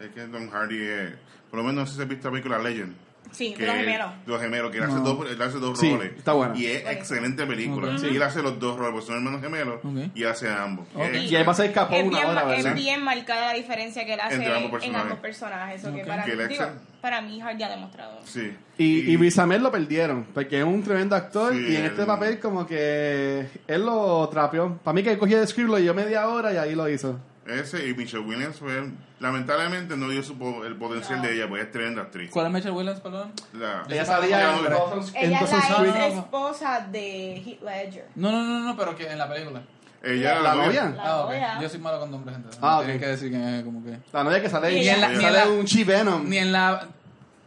[0.00, 1.12] es que Tom Hardy es,
[1.48, 2.96] por lo menos no sé si has visto la película Legend.
[3.34, 4.10] Sí, que los gemelos.
[4.26, 5.00] Los gemelos, que él hace No.
[5.00, 6.12] dos, él hace dos Sí, roles.
[6.16, 6.56] está buena.
[6.56, 7.94] Y es excelente película.
[7.96, 8.02] Ok.
[8.04, 9.76] Y él hace los dos roles, porque son hermanos gemelos.
[9.84, 10.10] Ok.
[10.14, 10.86] Y hace ambos.
[10.94, 12.76] Y ahí va a ser capó es una bien, hora, ma- es ¿verdad?
[12.76, 15.02] bien marcada la diferencia que él hace Entre ambos en personajes.
[15.04, 15.80] ambos personajes.
[15.82, 16.64] Eso que para, Que él digo,
[17.00, 18.20] para mí Hardy ha demostrado.
[18.24, 18.56] Sí.
[18.78, 22.38] Y, y Ahmed lo perdieron, porque es un tremendo actor Sí, y en este papel
[22.40, 24.78] como que él lo trapeó.
[24.82, 27.18] Para mí que él cogía de script, lo dio media hora y ahí lo hizo.
[27.46, 28.90] Ese y Michelle Williams fue,
[29.20, 32.30] lamentablemente no dio su po- el potencial de ella, porque es tremenda actriz.
[32.30, 33.32] ¿Cuál es Michelle Williams, perdón?
[33.52, 34.64] La- Ella salía en.
[34.64, 38.06] Dawson's- en Ella es la esposa de Heath Ledger.
[38.14, 39.62] No, no, no, no, pero que en la película.
[40.02, 40.84] Ella era ¿La la novia.
[40.84, 40.96] novia?
[40.96, 41.26] La Ah, ok.
[41.30, 41.58] novia.
[41.62, 42.56] Yo soy malo con nombres, gente.
[42.60, 43.02] Ah, Tienes ok.
[43.02, 43.98] que decir que es como que...
[44.12, 46.28] La novia que sale, Ni en la- sale ni en la- un Chi-Venom.
[46.28, 46.88] Ni en la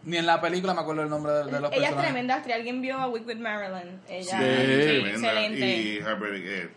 [0.04, 1.98] ni en la película me acuerdo el nombre de, de los Ella es personajes.
[2.04, 2.56] tremenda actriz.
[2.56, 4.00] ¿Alguien vio a Wick with Marilyn?
[4.08, 4.38] Ella Sí.
[4.38, 5.10] sí, Tremenda.
[5.10, 5.78] excelente.
[5.82, 6.70] Y Harper, eh,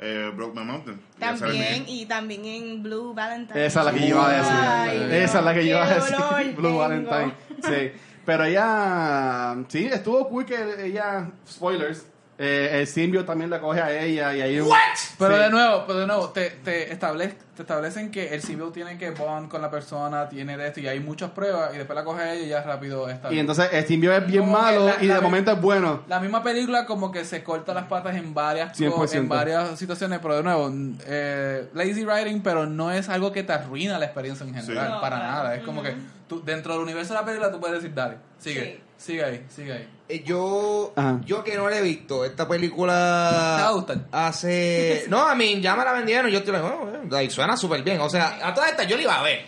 [0.00, 1.00] eh, Broke My Mountain.
[1.18, 1.84] También, bien.
[1.86, 3.66] y también en Blue Valentine.
[3.66, 4.52] Esa es la que yo iba a decir.
[4.52, 6.16] Ay, Esa es la que yo iba a decir.
[6.56, 6.78] Blue tengo.
[6.78, 7.34] Valentine.
[7.62, 7.92] Sí.
[8.24, 12.06] Pero ella, sí, estuvo cool que ella, spoilers,
[12.38, 14.70] eh, el simbio también la coge a ella y ahí un...
[15.18, 15.42] Pero Sí.
[15.42, 19.10] de nuevo, pero de nuevo, te, te, establec- te establecen que el civil tiene que
[19.10, 22.32] bond con la persona, tiene de esto, y hay muchas pruebas, y después la coge
[22.34, 23.32] ella y ya rápido está.
[23.32, 26.02] Y entonces el simbio es bien Como malo la- y la- de momento es bueno.
[26.08, 29.14] La misma película como que se corta las patas en varias, co- 100%.
[29.18, 30.70] en varias situaciones, pero de nuevo,
[31.06, 34.92] eh, lazy writing, pero no es algo que te arruina la experiencia en general, Sí.
[34.94, 35.32] No, para claro.
[35.32, 35.54] nada.
[35.56, 35.94] Es como que
[36.28, 39.72] tú, dentro del universo de la película tú puedes decir, dale, sigue, sigue ahí, sigue
[39.72, 39.88] ahí.
[40.08, 41.20] Eh, Yo, Ajá.
[41.24, 43.98] yo que no la he visto, esta ¿Te va película a gustar?
[44.10, 45.04] hace...
[45.08, 47.49] No, a mí ya me la vendieron y yo estoy like, oh, eh, like, suena
[47.56, 48.00] súper bien.
[48.00, 49.44] O sea, a todas estas yo la iba a ver.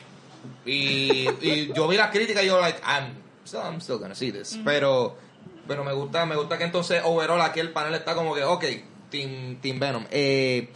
[0.64, 4.32] Y, y yo vi las críticas y yo like, I'm, still, I'm still gonna see
[4.32, 4.58] this.
[4.64, 5.16] Pero,
[5.66, 8.64] pero me gusta, me gusta que entonces overall aquí el panel está como que, ok,
[9.10, 10.04] Team, team Venom.
[10.10, 10.68] Eh,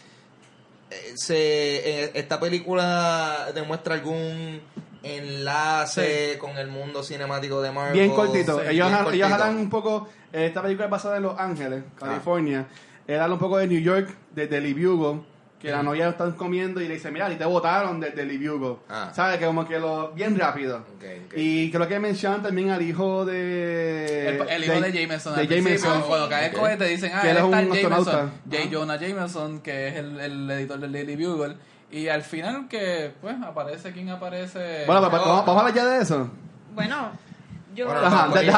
[0.90, 4.60] eh, se, eh, esta película demuestra algún
[5.02, 7.92] enlace con el mundo cinemático de Marvel.
[7.94, 8.60] Bien cortito.
[8.60, 9.26] Sí, ellos, bien ellos cortito.
[9.26, 12.66] hablan un poco, eh, esta película es basada en Los Ángeles, California.
[13.06, 15.22] Él habla un poco de New York, de Daily Bugle,
[15.60, 18.76] que la novia están comiendo y le dice, mira, y te votaron de Daily Bugle.
[18.88, 19.10] Ah.
[19.14, 19.38] ¿Sabes?
[19.38, 20.84] Que como que lo, bien rápido.
[21.34, 24.28] Y creo que mencionan también al hijo de...
[24.28, 25.36] El, el hijo de, Jameson.
[25.36, 26.02] De Jameson.
[26.02, 26.60] Cuando cae el Ok.
[26.60, 27.92] cohete dicen, ah, Que él él es es tal un Jameson.
[27.92, 28.32] astronauta.
[28.50, 28.56] J.
[28.62, 28.68] Ah.
[28.70, 31.56] Jonah Jameson, que es el, el editor del Daily Bugle.
[31.90, 34.84] Y al final que, pues, aparece quien aparece.
[34.86, 35.28] Bueno, pues, No.
[35.28, 36.30] vamos, vamos a hablar ya de eso.
[36.74, 37.12] Bueno,
[37.76, 37.90] yo...
[37.90, 38.50] Ajá, que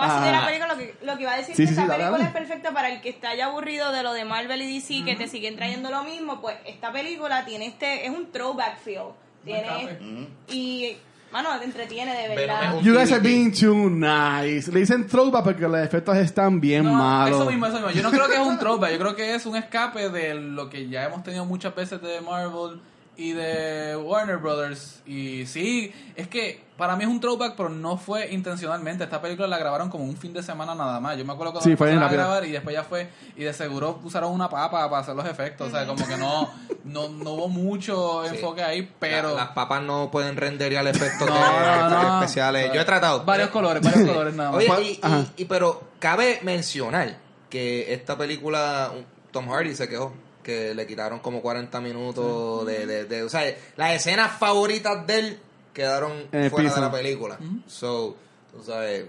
[0.00, 1.96] así de la película lo que, lo que iba a decir Sí, que sí, esta
[1.96, 5.04] película es perfecta para el que esté ya aburrido de lo de Marvel y DC
[5.04, 9.12] que te siguen trayendo lo mismo pues esta película tiene este es un throwback feel.
[9.44, 10.96] Tiene y
[11.30, 12.80] mano te entretiene de verdad.
[12.80, 14.70] You guys are being too nice.
[14.70, 17.40] Le dicen throwback porque los efectos están bien No, malos.
[17.40, 17.90] Eso mismo, eso mismo.
[17.90, 20.68] Yo no creo que es un throwback, yo creo que es un escape de lo
[20.68, 22.80] que ya hemos tenido muchas veces de Marvel
[23.18, 25.02] y de Warner Brothers.
[25.04, 29.02] Y sí, es que para mí es un throwback, pero no fue intencionalmente.
[29.02, 31.18] Esta película la grabaron como un fin de semana nada más.
[31.18, 33.10] Yo me acuerdo cuando Sí, la fue bien empezaron a grabar y después ya fue,
[33.36, 35.66] y de seguro usaron una papa para hacer los efectos.
[35.66, 36.48] O sea, como que no,
[36.84, 38.36] no, no hubo mucho Sí.
[38.36, 39.30] enfoque ahí, pero...
[39.30, 42.72] La- las papas no pueden renderear efectos No, de no, especiales.
[42.72, 43.24] Yo he tratado.
[43.24, 44.58] Varios colores, varios colores nada más.
[44.58, 47.18] Oye, Pues, y, y- y- pero cabe mencionar
[47.50, 48.92] que esta película,
[49.32, 50.12] Tom Hardy se quejó
[50.48, 53.42] que le quitaron como 40 minutos de, de, de- O sea,
[53.76, 55.38] las escenas favoritas de él
[55.74, 56.74] quedaron fuera piso.
[56.76, 57.38] de la película.
[57.66, 58.16] So,
[58.50, 59.04] tú sabes...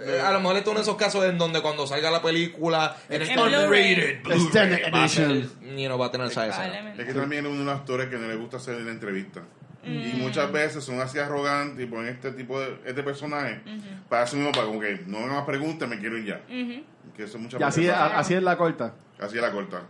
[0.00, 2.22] eh, A lo mejor esto es uno de esos casos en donde cuando salga la
[2.22, 5.76] película en el Blu-ray, Extended va a ser- edition.
[5.76, 6.94] you know, va a tener esa escena.
[6.96, 9.42] Es que también es uno de los actores que no le gusta hacer la entrevista.
[9.84, 13.60] Y muchas veces son así arrogantes y ponen este tipo de este personaje
[14.08, 16.40] para eso mismo, para como que no me más preguntas, me quiero ir ya.
[17.16, 18.94] Que eso muchas Y así, veces así es la corta.
[19.18, 19.82] Así es la corta.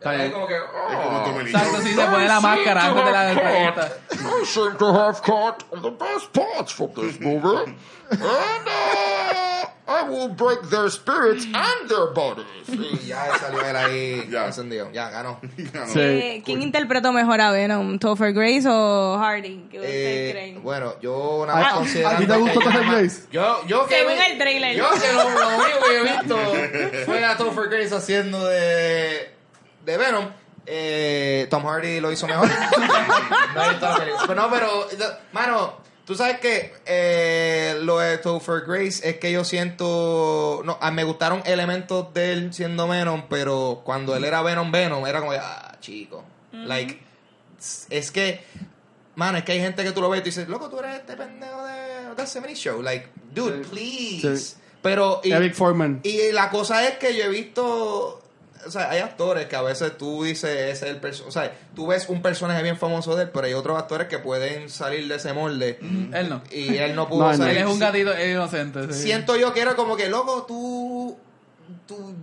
[0.00, 0.30] Está bien.
[0.32, 0.54] como que...
[0.56, 0.62] Es
[1.04, 1.88] como Tommy Lee Exacto, Jones.
[1.88, 3.92] sí, se pone la máscara antes de la pregunta.
[4.12, 7.74] I seem to have caught the best parts from this movie.
[8.10, 8.20] And
[8.66, 12.46] uh, I will break their spirits and their bodies.
[12.68, 14.46] Y ya salió él ahí Ya.
[14.46, 14.90] encendido.
[14.90, 15.38] Ya, ganó.
[15.58, 15.86] Ya no.
[15.92, 16.00] Sí.
[16.00, 17.98] Eh, ¿Quién interpretó mejor a Venom?
[17.98, 19.66] ¿Topher Grace o Hardy?
[19.70, 20.62] ¿Qué ustedes Eh, creen?
[20.62, 23.22] bueno, yo ¿A- nada más a- considerando a ti te que gustó ella Topher Grace?
[23.30, 24.76] Yo, yo que Según vi- el trailer.
[24.76, 29.34] Yo que lo, lo único que he visto fue a Topher Grace haciendo de,
[29.90, 30.30] de Venom.
[30.66, 32.48] Eh, Tom Hardy lo hizo mejor.
[33.54, 34.24] no he visto la película.
[34.26, 34.88] Pero no, pero,
[35.32, 35.74] mano,
[36.04, 40.62] tú sabes que eh, lo de Topher Grace es que yo siento.
[40.64, 45.06] No, ah, me gustaron elementos de él siendo Venom, pero cuando él era Venom, Venom,
[45.06, 46.24] era como, ah, chico.
[46.52, 47.00] Like,
[47.90, 48.44] es que,
[49.14, 50.96] mano, es que hay gente que tú lo ves y tú dices, loco, tú eres
[50.96, 52.82] este pendejo de The 70 Show.
[52.82, 54.36] Like, dude, please.
[54.36, 54.56] Sí.
[54.82, 56.00] Pero, y, Eric Foreman.
[56.02, 58.22] y la cosa es que yo he visto.
[58.66, 61.28] O sea, hay actores que a veces tú dices, ese es el personaje.
[61.28, 64.18] O sea, tú ves un personaje bien famoso de él, pero hay otros actores que
[64.18, 65.78] pueden salir de ese molde.
[65.80, 66.42] Él no.
[66.50, 67.56] Y él no pudo No, salir.
[67.56, 68.92] Él es un gatito inocente.
[68.92, 69.02] sí.
[69.02, 71.16] Siento yo que era como que, loco, tú.
[71.86, 72.14] Tú,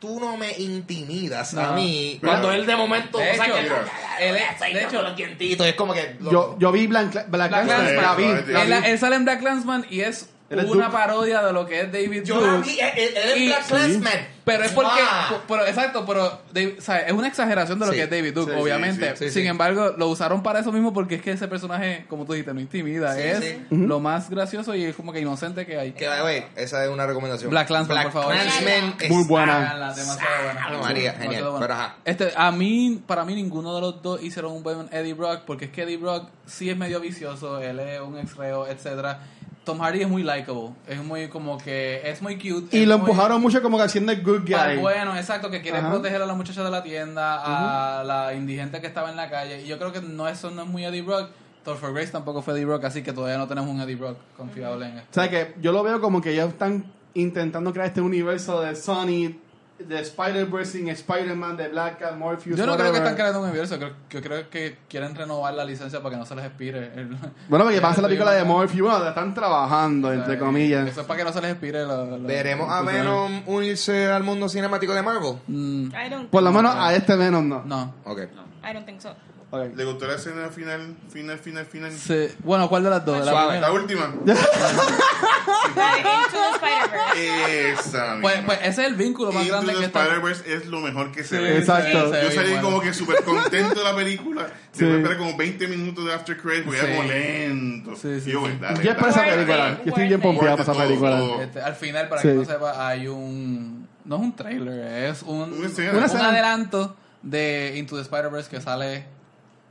[0.00, 1.72] tú no me intimidas a No.
[1.74, 2.18] mí.
[2.20, 2.32] Mira.
[2.34, 3.18] Cuando él de momento.
[3.18, 3.84] De o sea, hecho, que- mira,
[4.20, 5.66] él es- de hecho, los.
[5.68, 6.16] Es como que.
[6.20, 6.30] loco.
[6.32, 8.24] Yo, yo vi Blank, Black Black Clansman, la vi.
[8.24, 8.88] Él- la Él, vi.
[8.90, 12.22] él sale en Black Clansman y es hubo una parodia de lo que es David
[12.24, 12.68] Yo la Duke.
[12.68, 14.40] vi, él- él es Y- Black Clansman.
[14.42, 15.40] Pero es porque, Wow.
[15.46, 17.04] pero, exacto, pero David- ¿sabes?
[17.06, 17.98] es una exageración de lo Sí.
[17.98, 19.10] que es David Duke, Sí, sí, obviamente.
[19.16, 19.48] sí, sí, Sin sí.
[19.48, 22.58] embargo, lo usaron para eso mismo porque es que ese personaje, como tú dijiste, no
[22.60, 23.14] intimida.
[23.14, 23.62] Sí, es sí.
[23.70, 25.92] lo más gracioso y es como que inocente que hay.
[25.92, 27.48] Que, güey, esa es una recomendación.
[27.50, 28.32] Black Clansman, por favor.
[28.34, 29.56] Clansman es- Muy buena.
[29.58, 30.60] Háganla, demasiado buena.
[30.80, 31.42] María, Demasiado genial.
[31.50, 31.60] buena.
[31.66, 31.94] Pero ajá.
[32.04, 35.66] Este, a mí, para mí, ninguno de los dos hicieron un buen Eddie Brock, porque
[35.66, 39.20] es que Eddie Brock sí es medio vicioso, él es un ex reo, etcétera.
[39.64, 42.76] Tom Hardy es muy likable, es muy como que, es muy cute.
[42.76, 44.78] Y lo muy- empujaron mucho como que haciendo el good guy.
[44.80, 45.90] bueno, exacto, que quiere Ajá.
[45.90, 49.62] proteger a la muchacha de la tienda, a la indigente que estaba en la calle.
[49.62, 51.28] Y yo creo que no eso no es muy Eddie Brock.
[51.62, 54.16] Thor for Grace tampoco fue Eddie Brock, así que todavía no tenemos un Eddie Brock
[54.36, 55.08] confiable en esto.
[55.10, 58.74] O sea que yo lo veo como que ellos están intentando crear este universo de
[58.74, 59.36] Sony,
[59.86, 62.56] de Spider-Verse sin Spider-Man, de Black Cat, Morpheus.
[62.56, 63.02] Yo no creo que whatever.
[63.02, 66.26] están creando un universo, creo, yo creo que quieren renovar la licencia para que no
[66.26, 66.92] se les expire.
[66.94, 67.16] el-
[67.48, 68.44] Bueno, porque pasa la película de.
[68.44, 70.86] Morpheus, bueno, la están trabajando, entre comillas.
[70.88, 72.04] Eso es para que no se les expire la...
[72.04, 75.36] la- Veremos a Venom unirse al mundo cinemático de Marvel.
[75.46, 75.88] Mm,
[76.30, 77.62] Por lo menos a este menos no.
[77.64, 77.94] no.
[78.04, 78.20] Ok.
[78.62, 79.14] I don't think so.
[79.52, 79.74] Ok.
[79.76, 81.90] ¿Le gustó la escena final, final, final, final?
[81.92, 82.28] Sí.
[82.44, 83.18] Bueno, ¿cuál de las dos?
[83.24, 83.60] La Suave.
[83.60, 84.14] La última.
[84.24, 87.70] La de Into the Spider-Verse.
[87.72, 88.18] Esa.
[88.20, 90.02] Pues, pues ese es el vínculo más Into grande the que está.
[90.04, 91.58] Spider-Verse es lo mejor que se Sí, ve.
[91.58, 92.12] Exacto.
[92.22, 92.62] Yo salí bueno.
[92.62, 94.46] como que súper contento de la película.
[94.72, 94.84] Sí.
[94.84, 96.86] Después esperé como 20 minutos de after credits porque Sí.
[96.86, 97.96] era como lento.
[97.96, 99.78] Sí, sí, Y yo, dale, Yo es para esa película.
[99.84, 101.42] Yo estoy bien pompeado para esa película.
[101.42, 103.88] Este, al final, para que no sepa, hay un...
[104.04, 106.28] No es un trailer, es un, un escena.
[106.28, 109.04] adelanto de Into the Spider-Verse que sale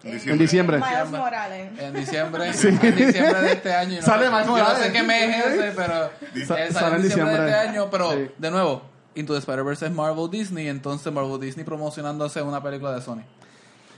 [0.03, 0.77] En diciembre.
[0.77, 1.71] Miles Morales.
[1.79, 3.95] en diciembre, en diciembre de este año.
[3.97, 4.85] no Sale Miles Yo no Morales.
[4.85, 6.09] sé qué mes es ese, pero
[6.47, 7.49] Sa- eh, sale en en diciembre de diciembre.
[7.49, 7.87] este año.
[7.91, 8.31] Pero, Sí.
[8.37, 8.81] de nuevo,
[9.15, 13.23] Into the Spider-Verse es Marvel Disney, entonces Marvel Disney promocionándose una película de Sony.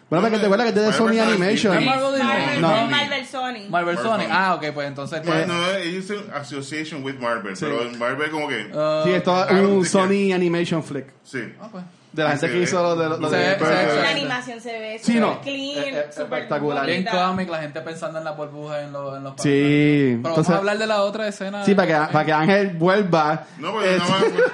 [0.10, 1.78] Bueno, porque te acuerdas que es de Sony Animation.
[1.78, 2.60] ¿Es Marvel Disney?
[2.60, 2.76] No.
[2.76, 3.70] es Marvel Sony.
[3.70, 4.28] Marvel Sony.
[4.30, 5.22] Ah, ok, pues entonces...
[5.26, 7.66] Bueno, pues, no, ellos dicen Association with Marvel, Sí.
[7.66, 8.72] pero en Marvel como que...
[8.76, 11.06] ah, Sí, esto es un think Sony Animation flick.
[11.24, 11.54] Sí.
[11.62, 11.84] ah, pues.
[12.12, 14.02] De la gente que hizo lo de, lo Se de ve- se ve- Burger.
[14.04, 15.42] La animación se ve Sí, super no.
[15.42, 16.86] clean, Eh, eh, super espectacular.
[16.86, 20.20] Bien cómic, la gente pensando en la burbuja en, los en los Sí, pantalones.
[20.22, 21.64] Pero entonces- vamos a hablar de la otra escena.
[21.64, 23.46] Sí, para que, para que Ángel vuelva.
[23.60, 24.00] No, pero Eh.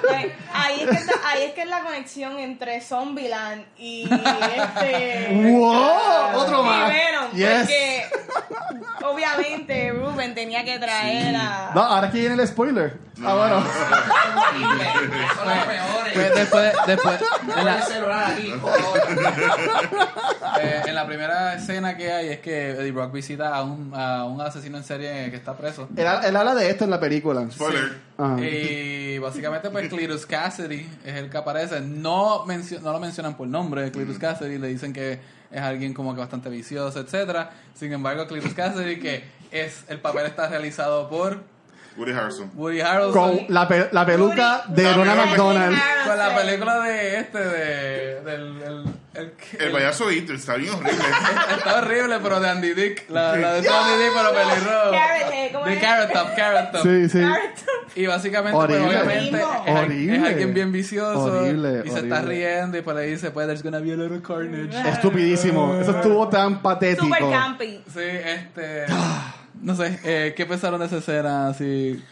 [0.06, 5.28] Pues, ahí, es que está- ahí es que es la conexión entre Zombieland y este.
[5.58, 6.36] ¡Wow!
[6.36, 6.92] Otro más.
[6.92, 7.58] Venom, Yes.
[7.60, 11.72] Porque obviamente Ruben tenía que traer a.
[11.74, 13.07] No, ahora que viene el spoiler.
[13.24, 13.64] Ah, bueno.
[16.14, 17.20] Pues después, después
[17.58, 17.78] en, la,
[20.60, 24.24] eh, en la primera escena que hay es que Eddie Brock visita a un, a
[24.24, 25.88] un asesino en serie que está preso.
[25.96, 27.46] Él, él habla de esto en la película.
[27.50, 27.98] Spoiler.
[28.16, 28.40] Ajá.
[28.40, 31.80] Y básicamente pues Cletus Cassidy es el que aparece.
[31.80, 36.14] No, mencio- no lo mencionan por nombre, Cletus Cassidy, le dicen que es alguien como
[36.14, 37.50] que bastante vicioso, etcétera.
[37.74, 41.42] Sin embargo, Cletus Cassidy, que es el papel está realizado por
[41.98, 42.50] Woody Harrelson.
[42.54, 43.12] Woody Harrelson.
[43.12, 45.26] Con la, pe- la peluca de Ronald.
[45.30, 45.78] McDonald.
[46.06, 48.62] Con la película de este, de, del...
[48.62, 48.84] El,
[49.14, 50.92] el, El payaso Hitler está bien horrible.
[51.58, 53.10] Está horrible, pero de Andy Dick.
[53.10, 54.90] La, la de Andy Dick, pero pelirrojo.
[54.92, 55.80] Carrot Head, ¿cómo De es?
[55.80, 56.82] Carrot Top, Carrot Top.
[56.82, 57.20] Sí, sí.
[57.20, 57.96] Carrot.
[57.96, 58.86] Y básicamente, pues, Horrible.
[58.96, 60.16] obviamente, es, al- Horrible.
[60.16, 61.18] es alguien bien vicioso.
[61.24, 64.22] Horrible, y se está riendo y pues le dice, pues, there's gonna be a little
[64.22, 64.88] carnage.
[64.88, 65.74] Estupidísimo.
[65.80, 67.06] Eso estuvo tan patético.
[67.06, 67.82] Super campy.
[67.92, 68.84] Sí, este...
[69.62, 71.48] No sé, eh, ¿qué pensaron de esa escena?
[71.48, 72.02] Así...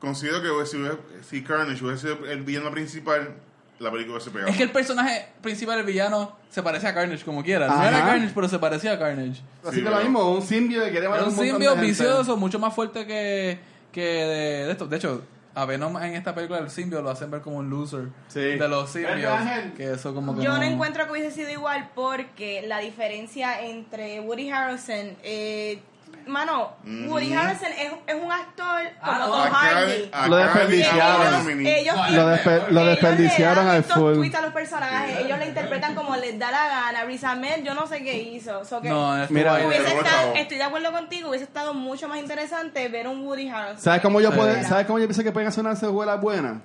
[0.00, 0.96] Considero que si, hubiera-
[1.28, 3.34] si Carnage hubiese sido el villano principal,
[3.80, 4.50] la película hubiese pegado.
[4.50, 7.66] Es que el personaje principal, el villano, se parece a Carnage como quiera.
[7.66, 7.88] No Ajá.
[7.88, 9.42] era Carnage, pero se parecía a Carnage.
[9.64, 11.70] Así Sí, que lo mismo, un simbio que quiere Era matar un montón de simbio
[11.72, 11.86] gente.
[11.86, 13.58] vicioso, mucho más fuerte que,
[13.90, 14.86] que de, de esto.
[14.86, 15.22] De hecho,
[15.56, 18.38] a Venom en esta película el simbio lo hacen ver como un loser Sí.
[18.40, 19.16] de los simbios.
[19.16, 19.72] ¿Verdad, Ángel?
[19.72, 24.20] Que eso como que Yo no encuentro que hubiese sido igual porque la diferencia entre
[24.20, 25.82] Woody Harrelson, eh,
[26.28, 30.10] mano, Woody Harrelson es, es un actor como Ah, no, Tom Hardy.
[30.30, 31.50] Lo desperdiciaron.
[31.60, 34.14] Ellos, ellos, Lo, despe- lo ellos desperdiciaron le dan al estos full.
[34.14, 37.00] tweets a los personajes, ellos le interpretan como les da la gana.
[37.30, 38.64] Ahmed, yo no sé qué hizo.
[38.64, 42.18] So que No, estuvo Mira, hubiese estado- estoy de acuerdo contigo, hubiese estado mucho más
[42.18, 43.82] interesante ver un Woody Harrelson.
[43.82, 44.36] ¿Sabes cómo yo Sí.
[44.36, 46.60] puedo, ¿Sabes cómo yo pienso que pueden hacer una secuela buena?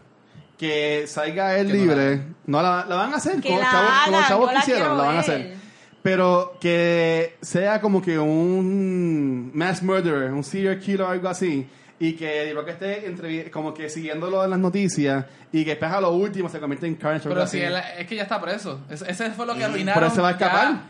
[0.58, 2.22] Que salga él la libre.
[2.46, 3.42] No la, la van a hacer.
[3.42, 5.30] Que como la chavos, como hagan, chavos yo la quisieron, quiero la van a ver.
[5.32, 5.63] hacer.
[6.04, 11.68] Pero que sea como que un mass murderer, un serial killer o algo así.
[12.00, 15.26] Y que digo que esté como que siguiéndolo en las noticias.
[15.54, 17.76] Y que después a lo último se convierte en Carnage o algo Pero si él,
[17.98, 18.82] es que ya está preso.
[18.90, 19.64] Ese, ese fue lo que Mm.
[19.72, 20.02] arruinaron.
[20.04, 20.46] ¿Pero se va a ya.
[20.46, 20.82] escapar?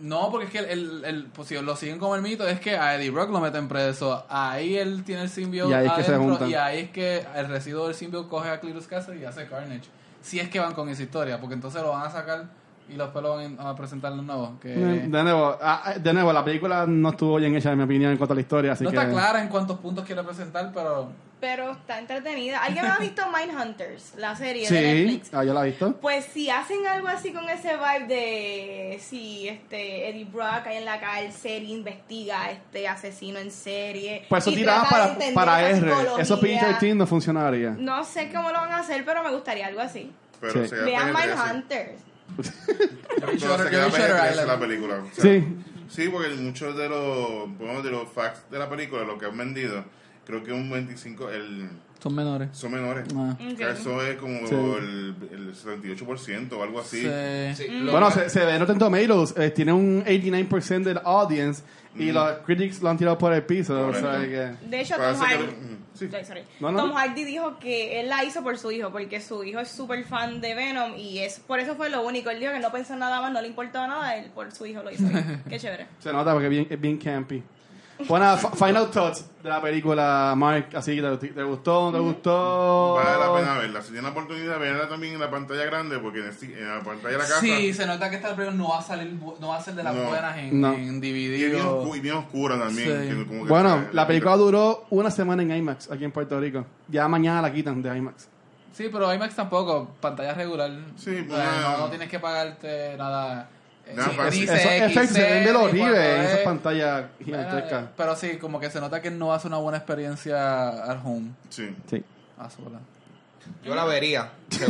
[0.00, 2.60] No, porque es que el, el, el- pues, si lo siguen como el mito, es
[2.60, 4.24] que a Eddie Brock lo meten preso.
[4.28, 6.50] Ahí él tiene el simbio Y ahí es que se adentro, juntan.
[6.50, 9.88] y ahí es que el residuo del simbio coge a Cletus Cassidy y hace Carnage.
[10.20, 12.44] Si es que van con esa historia, porque entonces lo van a sacar
[12.88, 14.50] y después lo van a presentar los nuevos.
[14.60, 18.10] Que De nuevo, ah, de nuevo, la película no estuvo bien hecha, en mi opinión,
[18.12, 18.72] en cuanto a la historia.
[18.72, 18.96] Así no que...
[18.96, 21.08] está clara en cuántos puntos quiere presentar, pero
[21.40, 22.62] Pero está entretenida.
[22.62, 24.14] ¿Alguien ha visto Mindhunters?
[24.16, 25.34] La serie de Sí, Netflix.
[25.34, 25.92] ah, yo la he visto.
[26.00, 30.84] Pues si hacen algo así con ese vibe de si este Eddie Brock ahí en
[30.84, 34.24] la cárcel investiga a este asesino en serie.
[34.28, 34.84] Pues eso tiraba
[35.18, 35.90] de para, para R.
[36.20, 36.78] Eso psicología.
[36.78, 37.70] PG-13 no funcionaría.
[37.78, 40.12] No sé cómo lo van a hacer, pero me gustaría algo así.
[40.40, 40.74] Pero Sí.
[40.84, 41.26] Vean PG-13.
[41.26, 42.02] Mindhunters.
[42.36, 44.48] Pero se queda vi Shutter PG-13 Island.
[44.48, 44.94] la película.
[44.96, 45.44] O sea, Sí.
[45.88, 49.36] Sí, porque muchos de los, bueno, de los facts de la película, lo que han
[49.36, 49.84] vendido,
[50.24, 51.68] creo que un 25, el,
[52.02, 52.48] son menores.
[52.52, 53.04] son menores.
[53.16, 53.36] Ah.
[53.52, 54.54] O sea, eso es como Sí.
[54.54, 57.02] el, el 78% o algo así.
[57.02, 57.64] Sí.
[57.64, 61.62] Sí, lo- Bueno, se, se ve en Rotten Tomatoes, eh, tiene un 89% del audience
[61.94, 63.88] y los critics lo han tirado por el piso.
[63.88, 64.66] O sea, que...
[64.68, 66.08] De hecho, Tom Parece que- Hardy, mm, sí.
[66.26, 66.42] Sorry.
[66.58, 66.78] No, no.
[66.80, 70.04] Tom Hardy dijo que él la hizo por su hijo, porque su hijo es súper
[70.04, 72.30] fan de Venom y es por eso fue lo único.
[72.30, 74.82] Él dijo que no pensó nada más, no le importaba nada, él por su hijo
[74.82, 75.04] lo hizo.
[75.48, 75.86] Qué chévere.
[76.00, 77.42] Se nota porque es bien, es bien campy.
[78.08, 80.68] Bueno, final thoughts de la película, Mark.
[80.74, 82.94] Así que te, te gustó, no te gustó.
[82.94, 83.80] Vale la pena verla.
[83.82, 86.80] Si tienen la oportunidad, verla también en la pantalla grande, porque en, el- en la
[86.82, 87.40] pantalla de la casa.
[87.40, 89.82] Sí, se nota que esta película no va a salir, no va a ser de
[89.82, 90.04] las No.
[90.04, 90.72] buenas en, No.
[90.72, 91.50] en Y DVD.
[91.50, 92.88] bien, o- oscu- y bien oscura también.
[93.02, 93.08] Sí.
[93.18, 96.64] que como que Bueno, la película duró una semana en IMAX aquí en Puerto Rico.
[96.88, 98.28] Ya mañana la quitan de IMAX.
[98.72, 100.70] Sí, pero IMAX tampoco, pantalla regular.
[100.96, 103.48] Sí, O sea, pues, no, no tienes que pagarte nada.
[103.94, 106.44] Nada sí, Esos efectos se ven de lo XL, horrible en esas 4D.
[106.44, 107.84] pantallas gigantescas.
[107.96, 111.30] Pero sí, como que se nota que no ser una buena experiencia al home.
[111.48, 111.74] Sí.
[111.88, 112.02] Sí.
[112.38, 112.78] A sola.
[113.64, 114.64] Yo la vería, que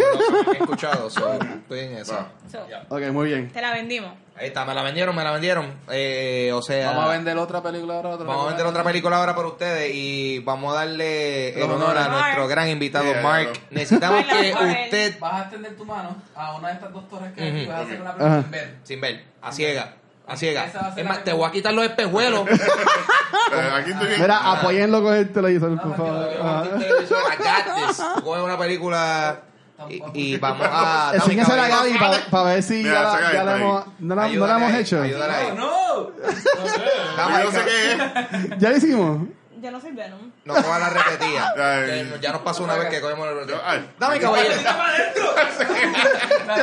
[0.52, 1.10] he escuchado.
[1.10, 2.16] so, estoy en eso.
[2.50, 2.58] So,
[2.88, 3.50] Ok, muy bien.
[3.50, 4.12] te la vendimos.
[4.34, 5.72] Ahí está, me la vendieron, me la vendieron.
[5.90, 8.08] Eh, o sea, Vamos a vender otra película ahora.
[8.10, 11.96] Otra vamos a vender otra película ahora para ustedes y vamos a darle el honor
[11.98, 13.52] a nuestro gran invitado Yeah, Mark.
[13.70, 17.66] Necesitamos que usted, Vas a extender tu mano a una de estas dos torres que
[17.66, 18.74] vas a hacer una película sin ver.
[18.84, 19.94] sin ver, a ciega,
[20.26, 20.62] a ciega.
[20.62, 22.48] A Es más, te voy a quitar los espejuelos.
[23.74, 24.20] Aquí estoy bien.
[24.22, 26.28] Mira, apóyenlo con el televisor, por No, favor.
[26.32, 28.02] I got this.
[28.24, 29.40] Coge una película
[29.88, 30.70] y, y vamos a...
[31.12, 31.98] Dame, Enséñasela a caballero.
[32.00, 34.22] Gaby para ver si Mira, ya la, saca ya la hemos, no la, no la
[34.24, 35.02] Ayúdale hemos ahí, hecho.
[35.02, 35.52] ayúdale ahí.
[35.56, 36.10] ¡No!
[37.16, 37.98] Dame, Yo no sé qué es.
[38.58, 39.28] ¿Ya la hicimos?
[39.62, 40.18] Yo no soy Venom.
[40.44, 41.54] No coja la repetida.
[41.84, 42.10] Ay.
[42.12, 43.60] que ya nos pasó una vez que cogemos la repetida.
[43.64, 43.88] Ay.
[43.96, 44.54] Dame, caballero.
[44.56, 44.64] ¿Qué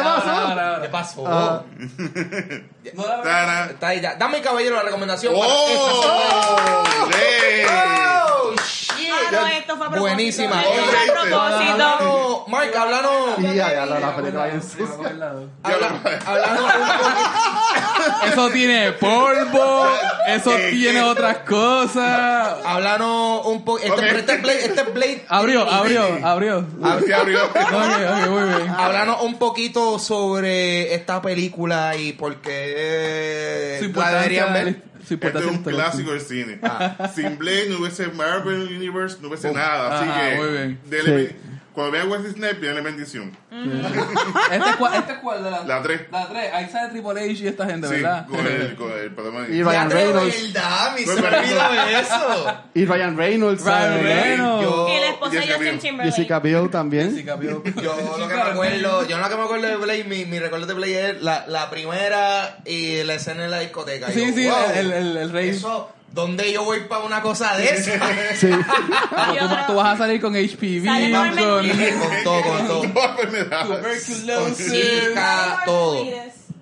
[0.03, 0.81] pasó?
[0.81, 1.23] ¿Qué pasó?
[1.25, 1.63] Ah.
[3.69, 4.15] Está ahí ya.
[4.15, 5.33] Dame, caballero, la recomendación.
[5.33, 6.05] para ¡Oh!
[6.05, 6.83] Oh.
[9.31, 9.99] No, esto fue a propósito.
[10.01, 10.61] Buenísima.
[10.61, 11.39] Esto fue a propósito.
[11.73, 13.39] Háblanos, Mark, háblanos.
[13.39, 14.85] Y ya, ya, la, la película bien sucia.
[15.63, 17.09] Háblanos un poquito.
[18.31, 19.87] Eso tiene polvo,
[20.27, 21.05] eso ¿Qué, tiene qué?
[21.05, 22.57] otras cosas.
[22.65, 23.79] Háblanos un poco.
[23.79, 24.65] Este, este es Blade.
[24.65, 25.25] Este es Blade.
[25.27, 26.65] Abrió, abrió, abrió.
[26.81, 27.45] Abrió.
[27.45, 28.69] Ok, muy bien.
[28.69, 34.88] Háblanos un poquito sobre esta película y por qué la deberían ver.
[35.07, 36.59] Su Este es un clásico del cine.
[37.15, 39.99] Sin Blade no hubiese Marvel Universe, no hubiese nada.
[39.99, 40.79] Así Ajá, que, muy bien.
[40.89, 41.35] dele- Sí.
[41.79, 43.37] Cuando vean Wesley Snipes, denle bendición.
[43.51, 46.01] Este es cuál, este es cuál de la, La tres.
[46.11, 46.53] La 3.
[46.53, 48.27] Ahí sale Triple H y esta gente, Sí, ¿verdad?
[48.27, 50.53] con el, con el, perdón, Y Ryan Ya de Reynolds.
[50.53, 52.57] verdad, mi Pues, pero- olvidó eso.
[52.73, 53.63] Y Ryan Reynolds.
[53.63, 54.03] Ryan ¿sabes?
[54.03, 54.63] Reynolds.
[54.63, 55.79] Yo, Y la esposa de Jessica Justin.
[55.79, 56.15] Timberlake.
[56.15, 57.15] Jessica Biel también.
[57.15, 57.63] Sí, cambió.
[57.81, 60.65] yo lo que me acuerdo, yo lo que me acuerdo de Blade, mi, mi recuerdo
[60.67, 64.11] de Blade es la, la primera y la escena en la discoteca.
[64.11, 65.49] Sí, Yo, sí, wow, el, el, el rey.
[65.49, 67.91] Eso, ¿dónde yo voy para una cosa de esa?
[68.35, 68.49] Sí.
[69.39, 71.95] Tú, tú vas a salir con HPV, Sale con Reedus.
[71.99, 72.81] con todo, con todo.
[72.81, 72.91] Con
[73.67, 74.71] tuberculosis.
[74.71, 76.05] zika, Norman todo.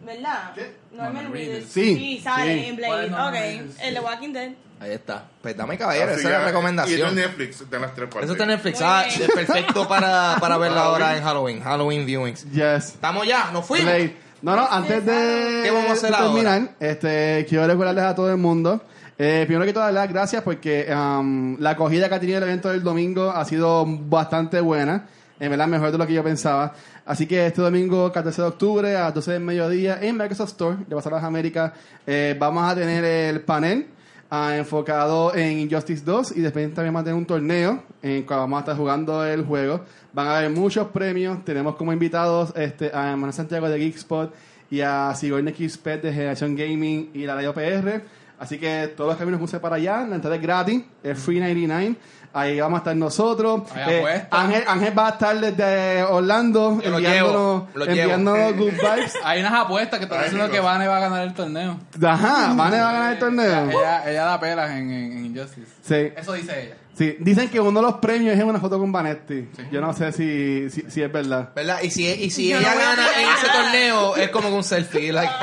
[0.06, 0.52] ¿Verdad?
[0.91, 1.54] Norman Norman Reedus.
[1.56, 1.70] Reedus.
[1.72, 2.66] Sí, Sí, sale sí.
[2.70, 3.62] en ¿Cuál es Blade.
[3.64, 4.50] Ok, el de Walking Dead.
[4.80, 5.26] Ahí está.
[5.41, 6.95] Pues dame caballero, Así esa es la Y recomendación.
[7.00, 8.24] está en Netflix, está en las tres partes.
[8.26, 8.82] Eso está en Netflix.
[8.82, 11.62] Ah, es perfecto para, para verla ahora en Halloween.
[11.64, 12.43] Halloween viewings.
[12.52, 12.89] Yes.
[12.93, 13.86] Estamos ya, nos fuimos.
[13.91, 14.16] Blade.
[14.43, 16.28] No, no, antes de, ¿Qué vamos a hacer de ahora?
[16.32, 18.84] terminar, este, quiero recordarles a todo el mundo.
[19.20, 22.43] Eh, primero que todo, dar las gracias porque um, la acogida que ha tenido el
[22.43, 25.07] evento del domingo ha sido bastante buena.
[25.39, 26.74] En verdad, mejor de lo que yo pensaba.
[27.05, 30.78] Así que este domingo, 14 de octubre, a las 12 del mediodía, en Microsoft Store
[30.88, 31.74] de Pasar las Américas,
[32.05, 33.88] eh, vamos a tener el panel
[34.30, 38.26] ah, enfocado en Injustice 2 y después también vamos a tener un torneo en el
[38.26, 39.82] cual vamos a estar jugando el juego.
[40.13, 41.43] Van a haber muchos premios.
[41.45, 44.34] Tenemos como invitados este, a Manuel Santiago de Geekspot
[44.70, 48.03] y a Sigourney Kispet de Generación Gaming y la Radio PR.
[48.40, 50.06] Así que todos los caminos puse para allá.
[50.08, 51.96] La entrada es gratis, es free 99.
[52.34, 53.64] Ahí vamos a estar nosotros.
[53.74, 54.28] Hay Eh, apuestas.
[54.40, 59.14] Ángel, Ángel va a estar desde Orlando Yo lo enviándonos, llevo, lo enviándonos good vibes.
[59.24, 61.80] Hay unas apuestas que están diciendo que Vane va a ganar el torneo.
[62.06, 63.70] Ajá, ¿Vane va a ganar el torneo?
[63.72, 65.72] Ella, ella da pelas en, en, en Injustice.
[65.82, 66.14] Sí.
[66.16, 66.76] Eso dice ella.
[66.98, 69.50] Sí, dicen que uno de los premios es una foto con Vanetti.
[69.72, 71.52] Yo no sé si, si, si es verdad.
[71.56, 71.80] ¿Verdad?
[71.84, 75.12] Y si, y si ella gana en ese torneo, es como un selfie.
[75.12, 75.32] Like,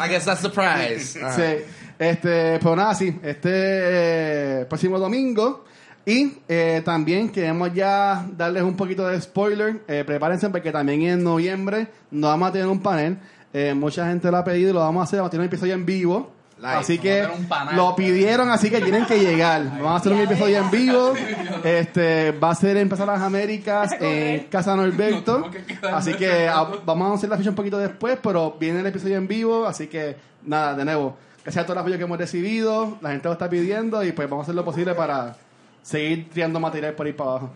[0.00, 1.20] I guess that's the prize.
[1.36, 1.64] Sí.
[1.96, 3.16] Este, pero nada, sí.
[3.22, 5.64] Este eh, próximo domingo.
[6.06, 9.82] Y eh, también queremos ya darles un poquito de spoiler.
[9.88, 13.18] Eh, prepárense porque también en noviembre nos vamos a tener un panel.
[13.52, 15.20] Eh, mucha gente lo ha pedido y lo vamos a hacer.
[15.20, 16.33] Vamos a tener un episodio en vivo.
[16.64, 16.76] Live.
[16.78, 17.28] Así que
[17.74, 19.64] lo pidieron, así que tienen que llegar.
[19.70, 21.12] Vamos a hacer un episodio en vivo.
[21.64, 25.48] Este va a ser Plaza Las Américas, en Casa Norberto.
[25.92, 29.16] Así que a- vamos a hacer la ficha un poquito después, pero viene el episodio
[29.16, 32.98] en vivo, así que nada, de nuevo, gracias a todo el apoyo que hemos recibido,
[33.00, 35.36] la gente lo está pidiendo y pues vamos a hacer lo posible para
[35.82, 37.50] seguir triando material por ahí para abajo.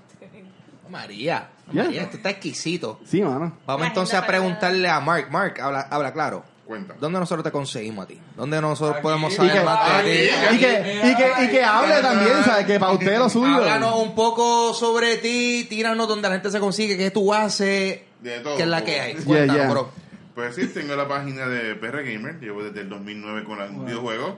[0.90, 1.84] María, Yeah.
[1.84, 2.98] María, esto está exquisito.
[3.04, 3.52] Sí, mano.
[3.66, 5.26] Vamos entonces a preguntarle a Mark.
[5.30, 6.42] Mark, habla, habla claro.
[6.68, 6.94] Cuenta.
[7.00, 8.20] ¿Dónde nosotros te conseguimos a ti?
[8.36, 9.02] ¿Dónde nosotros Aquí.
[9.02, 10.54] podemos saber que, más de ti?
[10.54, 12.66] y que, y que, y que hable también, ¿sabes?
[12.66, 13.54] Que para usted lo suyo.
[13.54, 18.40] Háblanos un poco sobre ti, tíranos donde la gente se consigue, qué tú haces, De
[18.40, 18.58] todo.
[18.58, 19.14] qué es la que hay.
[19.14, 19.70] Yeah, Cuéntanos, yeah.
[19.70, 19.90] bro.
[20.34, 24.34] Pues sí, tengo la página de PR Gamer, llevo desde el 2009 con los videojuegos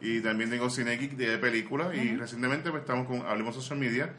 [0.00, 4.12] y también tengo Cine Geek de películas y recientemente pues, estamos con Hablemos Social Media,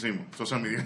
[0.00, 0.84] que hicimos Social Media.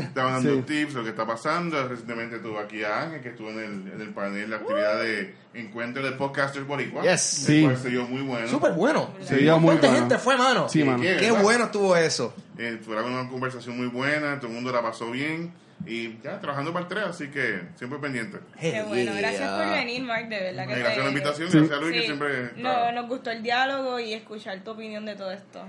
[0.00, 0.62] Estaban dando Sí.
[0.62, 1.88] tips, lo que está pasando.
[1.88, 5.34] Recientemente tuve aquí a Ángel, que estuvo en el, en el panel, la actividad de
[5.54, 7.02] encuentro de podcasters boricua.
[7.02, 7.40] Yes.
[7.48, 7.62] el Sí.
[7.64, 8.48] cual se dio muy bueno.
[8.48, 9.10] Súper bueno.
[9.22, 10.00] Se dio muy ¿Cuánta bueno.
[10.02, 10.68] gente fue, mano?
[10.68, 11.02] Sí, mano.
[11.02, 11.16] ¿Qué?
[11.16, 12.34] Qué bueno estuvo eso.
[12.58, 15.52] Eh, fue una conversación muy buena, todo el mundo la pasó bien
[15.86, 18.38] y ya trabajando para el 3, así que siempre pendiente.
[18.60, 21.80] Qué bueno, gracias por venir, Mark, de verdad que gracias por la invitación, gracias a
[21.80, 22.06] Luis que Sí.
[22.06, 22.50] siempre...
[22.56, 25.62] No, nos gustó el diálogo y escuchar tu opinión de todo esto.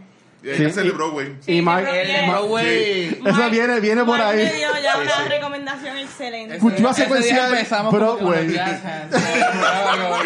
[0.45, 1.27] Y ahí Sí, se celebró, y- güey.
[1.47, 3.19] Y Mark, El Ma- Broadway.
[3.25, 4.43] Eso viene- viene por Mark ahí.
[4.45, 6.57] me dio ya una recomendación excelente.
[6.59, 8.47] Cultura secuencial, con Broadway.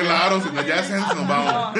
[0.02, 1.80] Claro, si no ya se nos vamos.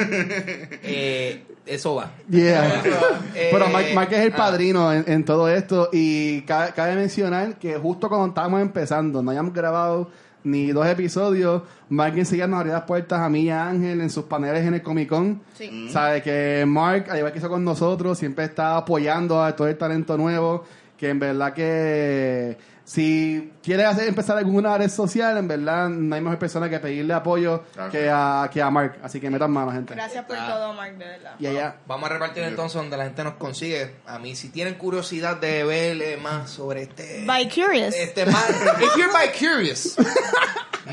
[0.82, 2.10] Eh, eso va.
[2.28, 2.82] Yeah.
[3.34, 4.36] Eh, Pero Mark, Mark es el ah.
[4.36, 9.30] padrino en, en todo esto y ca- cabe, mencionar que justo cuando estábamos empezando, no
[9.30, 10.10] habíamos grabado
[10.44, 14.10] ni dos episodios, Mark enseguida nos abría las puertas a mí y a Ángel en
[14.10, 15.42] sus paneles en el Comic Con.
[15.54, 15.88] Sí.
[15.90, 19.76] Sabe que Mark, al igual que hizo con nosotros, siempre está apoyando a todo el
[19.76, 20.64] talento nuevo,
[20.96, 22.56] que en verdad que
[22.92, 27.14] si quiere hacer, empezar alguna red social, en verdad no hay mejor persona que pedirle
[27.14, 27.88] apoyo Claro.
[27.92, 28.98] que a, que a Mark.
[29.00, 29.94] Así que metan mano, gente.
[29.94, 30.48] Gracias por Ah.
[30.48, 31.34] todo, Mark, de verdad.
[31.38, 31.76] Y allá.
[31.86, 33.94] Vamos a repartir entonces donde la gente nos consigue.
[34.06, 37.22] A mí, si tienen curiosidad de ver más sobre este...
[37.24, 37.94] By Curious.
[37.94, 38.50] Este más...
[38.80, 39.96] If you're by curious.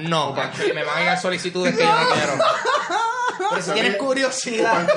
[0.03, 2.33] No, porque me van a llegar solicitudes que yo no quiero.
[3.49, 4.87] Pero si tienen curiosidad...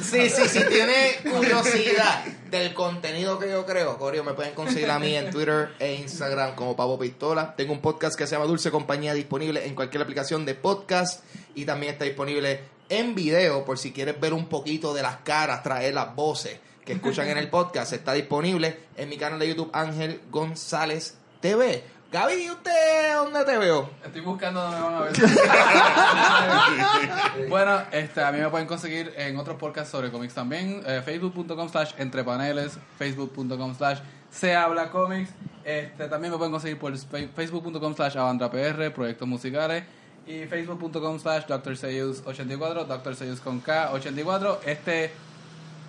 [0.00, 4.98] Sí, sí, sí, tiene curiosidad del contenido que yo creo, Corio, me pueden conseguir a
[4.98, 7.54] mí en Twitter e Instagram como Pavo Pistola.
[7.56, 11.24] Tengo un podcast que se llama Dulce Compañía disponible en cualquier aplicación de podcast
[11.54, 15.62] y también está disponible en video por si quieres ver un poquito de las caras,
[15.62, 17.92] traer las voces que escuchan en el podcast.
[17.92, 21.82] Está disponible en mi canal de YouTube Ángel González TV.
[22.14, 23.90] Gaby, ¿y ¿usted dónde te veo?
[24.06, 25.00] Estoy buscando dónde me van a
[27.40, 27.48] ver.
[27.48, 30.80] bueno, este, a mí me pueden conseguir en otros podcasts sobre cómics también.
[30.86, 33.98] eh, Facebook.com slash entre paneles, Facebook.com slash
[34.30, 35.30] se habla cómics.
[35.64, 39.82] Este, también me pueden conseguir por Facebook.com slash avandrapr, proyectos musicales.
[40.24, 41.72] Y Facebook.com slash Dr.
[41.72, 43.16] 84, Dr.
[43.16, 44.60] Seyus con K 84.
[44.66, 45.10] Este,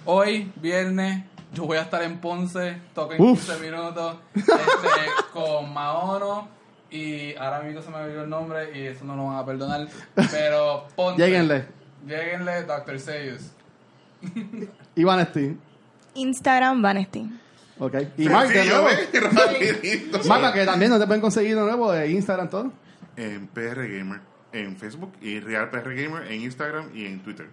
[0.06, 1.24] hoy, viernes,
[1.54, 3.46] yo voy a estar en Ponce, toco en Uf.
[3.46, 4.54] 15 minutos, este,
[5.34, 6.48] con Maono.
[6.92, 9.88] Y ahora mismo se me olvidó el nombre y eso no lo van a perdonar.
[10.32, 11.22] Pero Ponce.
[11.22, 11.66] Lléguenle.
[12.06, 13.00] Lléguenle, Dr.
[13.00, 13.52] Seyus.
[14.96, 15.58] Iván Steve.
[16.14, 17.30] Instagram, Vanesti.
[17.80, 17.96] Ok.
[18.18, 18.88] Y Mark, de nuevo.
[18.90, 20.10] ¿eh?
[20.28, 22.72] Marca, que también no te pueden conseguir de nuevo de Instagram todo.
[23.18, 24.22] En PR Gamer,
[24.54, 27.48] en Facebook y Real PR Gamer en Instagram y en Twitter.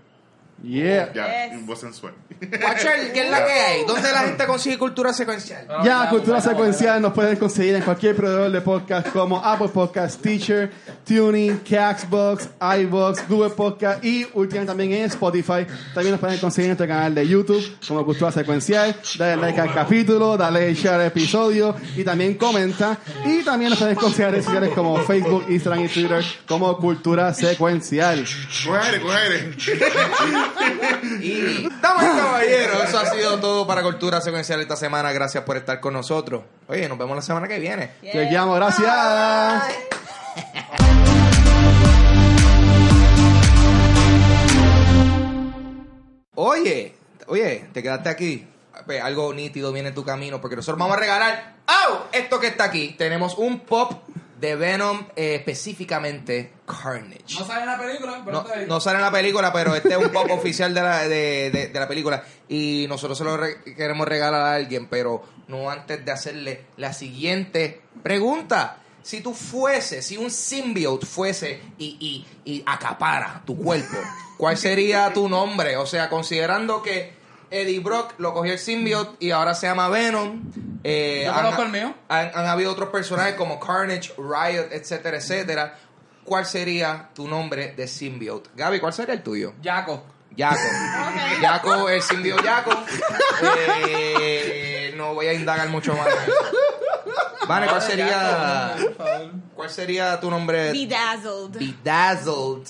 [0.63, 1.13] Yeah.
[1.13, 1.61] Ya, Yes.
[1.61, 2.15] it wasn't sweat.
[2.41, 3.85] Watcher, ¿qué es la que hay?
[3.87, 5.67] ¿Dónde la gente consigue cultura secuencial?
[5.85, 10.71] Ya, Cultura Secuencial nos pueden conseguir en cualquier proveedor de podcast como Apple Podcast, Teacher,
[11.07, 12.49] Tuning, Caxbox,
[12.81, 15.67] iBox, Google Podcast y últimamente también en Spotify.
[15.95, 18.97] También nos pueden conseguir en nuestro canal de YouTube como Cultura Secuencial.
[19.17, 22.99] Dale like al capítulo, dale share al episodio y también comenta.
[23.25, 27.33] Y también nos pueden conseguir en redes sociales como Facebook, Instagram y Twitter como Cultura
[27.35, 28.25] Secuencial.
[28.65, 29.57] Coge aire, coge aire.
[31.21, 35.13] Y damas y caballeros, eso ha sido todo para Cultura Secuencial esta semana.
[35.13, 36.43] Gracias por estar con nosotros.
[36.69, 37.93] Oye, nos vemos la semana que viene.
[38.01, 38.93] Te llamo, gracias.
[46.35, 46.95] Oye,
[47.27, 48.47] oye, te quedaste aquí.
[48.87, 51.99] Pues, algo nítido viene en tu camino porque nosotros vamos a regalar ¡au!
[52.13, 52.95] esto que está aquí.
[52.99, 53.93] Tenemos un pop
[54.43, 57.39] de Venom, eh, específicamente Carnage.
[57.39, 58.67] No sale en la película, pero No, está ahí.
[58.69, 61.69] no sale en la película, pero este es un poco oficial de la, de, de-
[61.69, 62.23] de la película.
[62.49, 66.93] Y nosotros se lo re- queremos regalar a alguien, pero no antes de hacerle la
[66.93, 68.79] siguiente pregunta.
[69.03, 71.97] Si tú fuese, si un symbiote fuese y,
[72.45, 73.97] y, y acapara tu cuerpo,
[74.37, 75.77] ¿cuál sería tu nombre?
[75.77, 77.13] O sea, considerando que
[77.53, 80.43] Eddie Brock lo cogió el symbiote y ahora se llama Venom.
[80.85, 81.95] eh, Yo han- conozco el mío.
[82.09, 85.79] Han, han habido otros personajes como Carnage, Riot, etcétera, etcétera.
[86.25, 88.49] ¿Cuál sería tu nombre de symbiote?
[88.55, 89.55] Gaby, ¿cuál sería el tuyo?
[89.63, 90.05] Jaco.
[90.35, 90.57] Yaco.
[91.43, 92.71] Yaco, el symbiote Yaco.
[93.89, 96.07] Eh, no voy a indagar mucho más.
[97.49, 98.77] Vale, ¿cuál sería,
[99.55, 100.73] cuál sería tu nombre?
[100.73, 101.59] Bedazzled.
[101.59, 102.69] Bedazzled.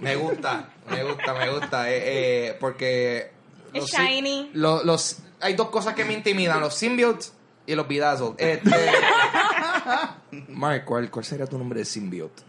[0.00, 1.90] Me gusta, me gusta, me gusta.
[1.90, 2.02] eh,
[2.48, 3.33] eh, porque.
[3.74, 4.50] Es los shiny.
[4.54, 7.32] lo- los, hay dos cosas que me intimidan: los symbiotes
[7.66, 8.34] y los bedazzled.
[8.38, 8.70] Este,
[10.48, 12.42] Mark, ¿cuál, ¿cuál sería tu nombre de symbiote?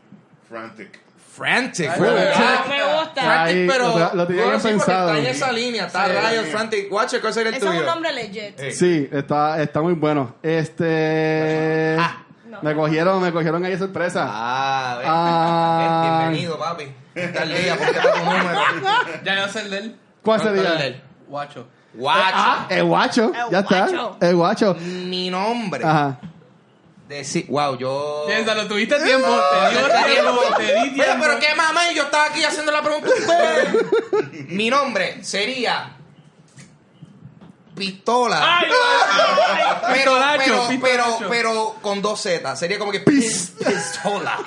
[0.49, 0.99] Frantic.
[1.35, 1.89] Frantic.
[1.89, 2.33] Ay, ¿verdad?
[2.37, 3.21] Ah, me gusta.
[3.21, 3.97] Frantic, Ahí, pero.
[3.99, 5.09] lo- lo tenía bueno, sí, pensado.
[5.09, 6.11] Está en esa línea, está Sí.
[6.13, 6.91] Riot, Frantic.
[6.91, 7.81] Watcher, ¿cuál sería el Eso es tuyo?
[7.81, 8.57] un nombre legit.
[8.71, 10.35] Sí, está, está muy bueno.
[10.41, 11.97] Este.
[11.99, 12.21] Ah.
[12.49, 12.61] No.
[12.61, 14.25] Me cogieron, me cogieron ahí sorpresa.
[14.29, 15.01] Ah.
[15.05, 16.19] Ah.
[16.21, 16.85] bienvenido, papi.
[17.13, 18.59] Está el día, porque está tu número.
[19.25, 19.95] Ya yo sé el de él.
[20.23, 20.79] ¿Cuál ¿Cuál es el sería?
[20.81, 21.03] de él?
[21.27, 21.67] Guacho.
[21.93, 22.33] Guacho.
[22.35, 23.23] Ah, el guacho.
[23.25, 24.11] El ya guacho.
[24.13, 24.27] está.
[24.27, 24.75] El guacho.
[24.75, 25.83] Mi nombre.
[25.85, 26.19] Ajá.
[27.07, 28.23] Deci- wow, yo.
[28.27, 29.27] Piénsalo, tuviste tiempo.
[29.27, 30.41] Te dio tiempo.
[30.57, 31.13] Te di tiempo.
[31.21, 33.07] pero qué mamá, yo estaba aquí haciendo la pregunta.
[34.49, 35.91] Mi nombre sería.
[37.75, 38.39] Pistola.
[38.59, 38.67] Ay,
[39.93, 40.13] pero,
[40.81, 42.55] pero, pero, con dos Z.
[42.55, 44.37] Sería como que pis- pistola.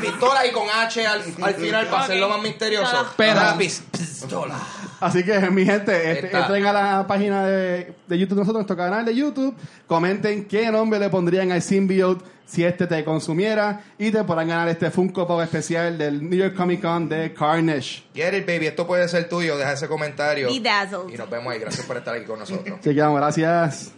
[0.00, 3.06] Pistola y con H al, al final para hacerlo más misterioso.
[3.16, 4.58] Pero- pistola.
[5.00, 6.40] Así que, mi gente, este, Está.
[6.40, 9.54] entren a la página de, de YouTube de nosotros, nuestro canal de YouTube.
[9.86, 13.82] Comenten qué nombre le pondrían al symbiote si este te consumiera.
[13.98, 18.02] Y te podrán ganar este Funko Pop especial del New York Comic Con de Carnage.
[18.14, 18.66] Get it, baby.
[18.66, 19.56] Esto puede ser tuyo.
[19.56, 20.48] Deja ese comentario.
[20.48, 21.12] Bedazzled.
[21.14, 21.60] Y nos vemos ahí.
[21.60, 22.78] Gracias por estar aquí con nosotros.
[22.80, 23.92] Así que, vamos, gracias.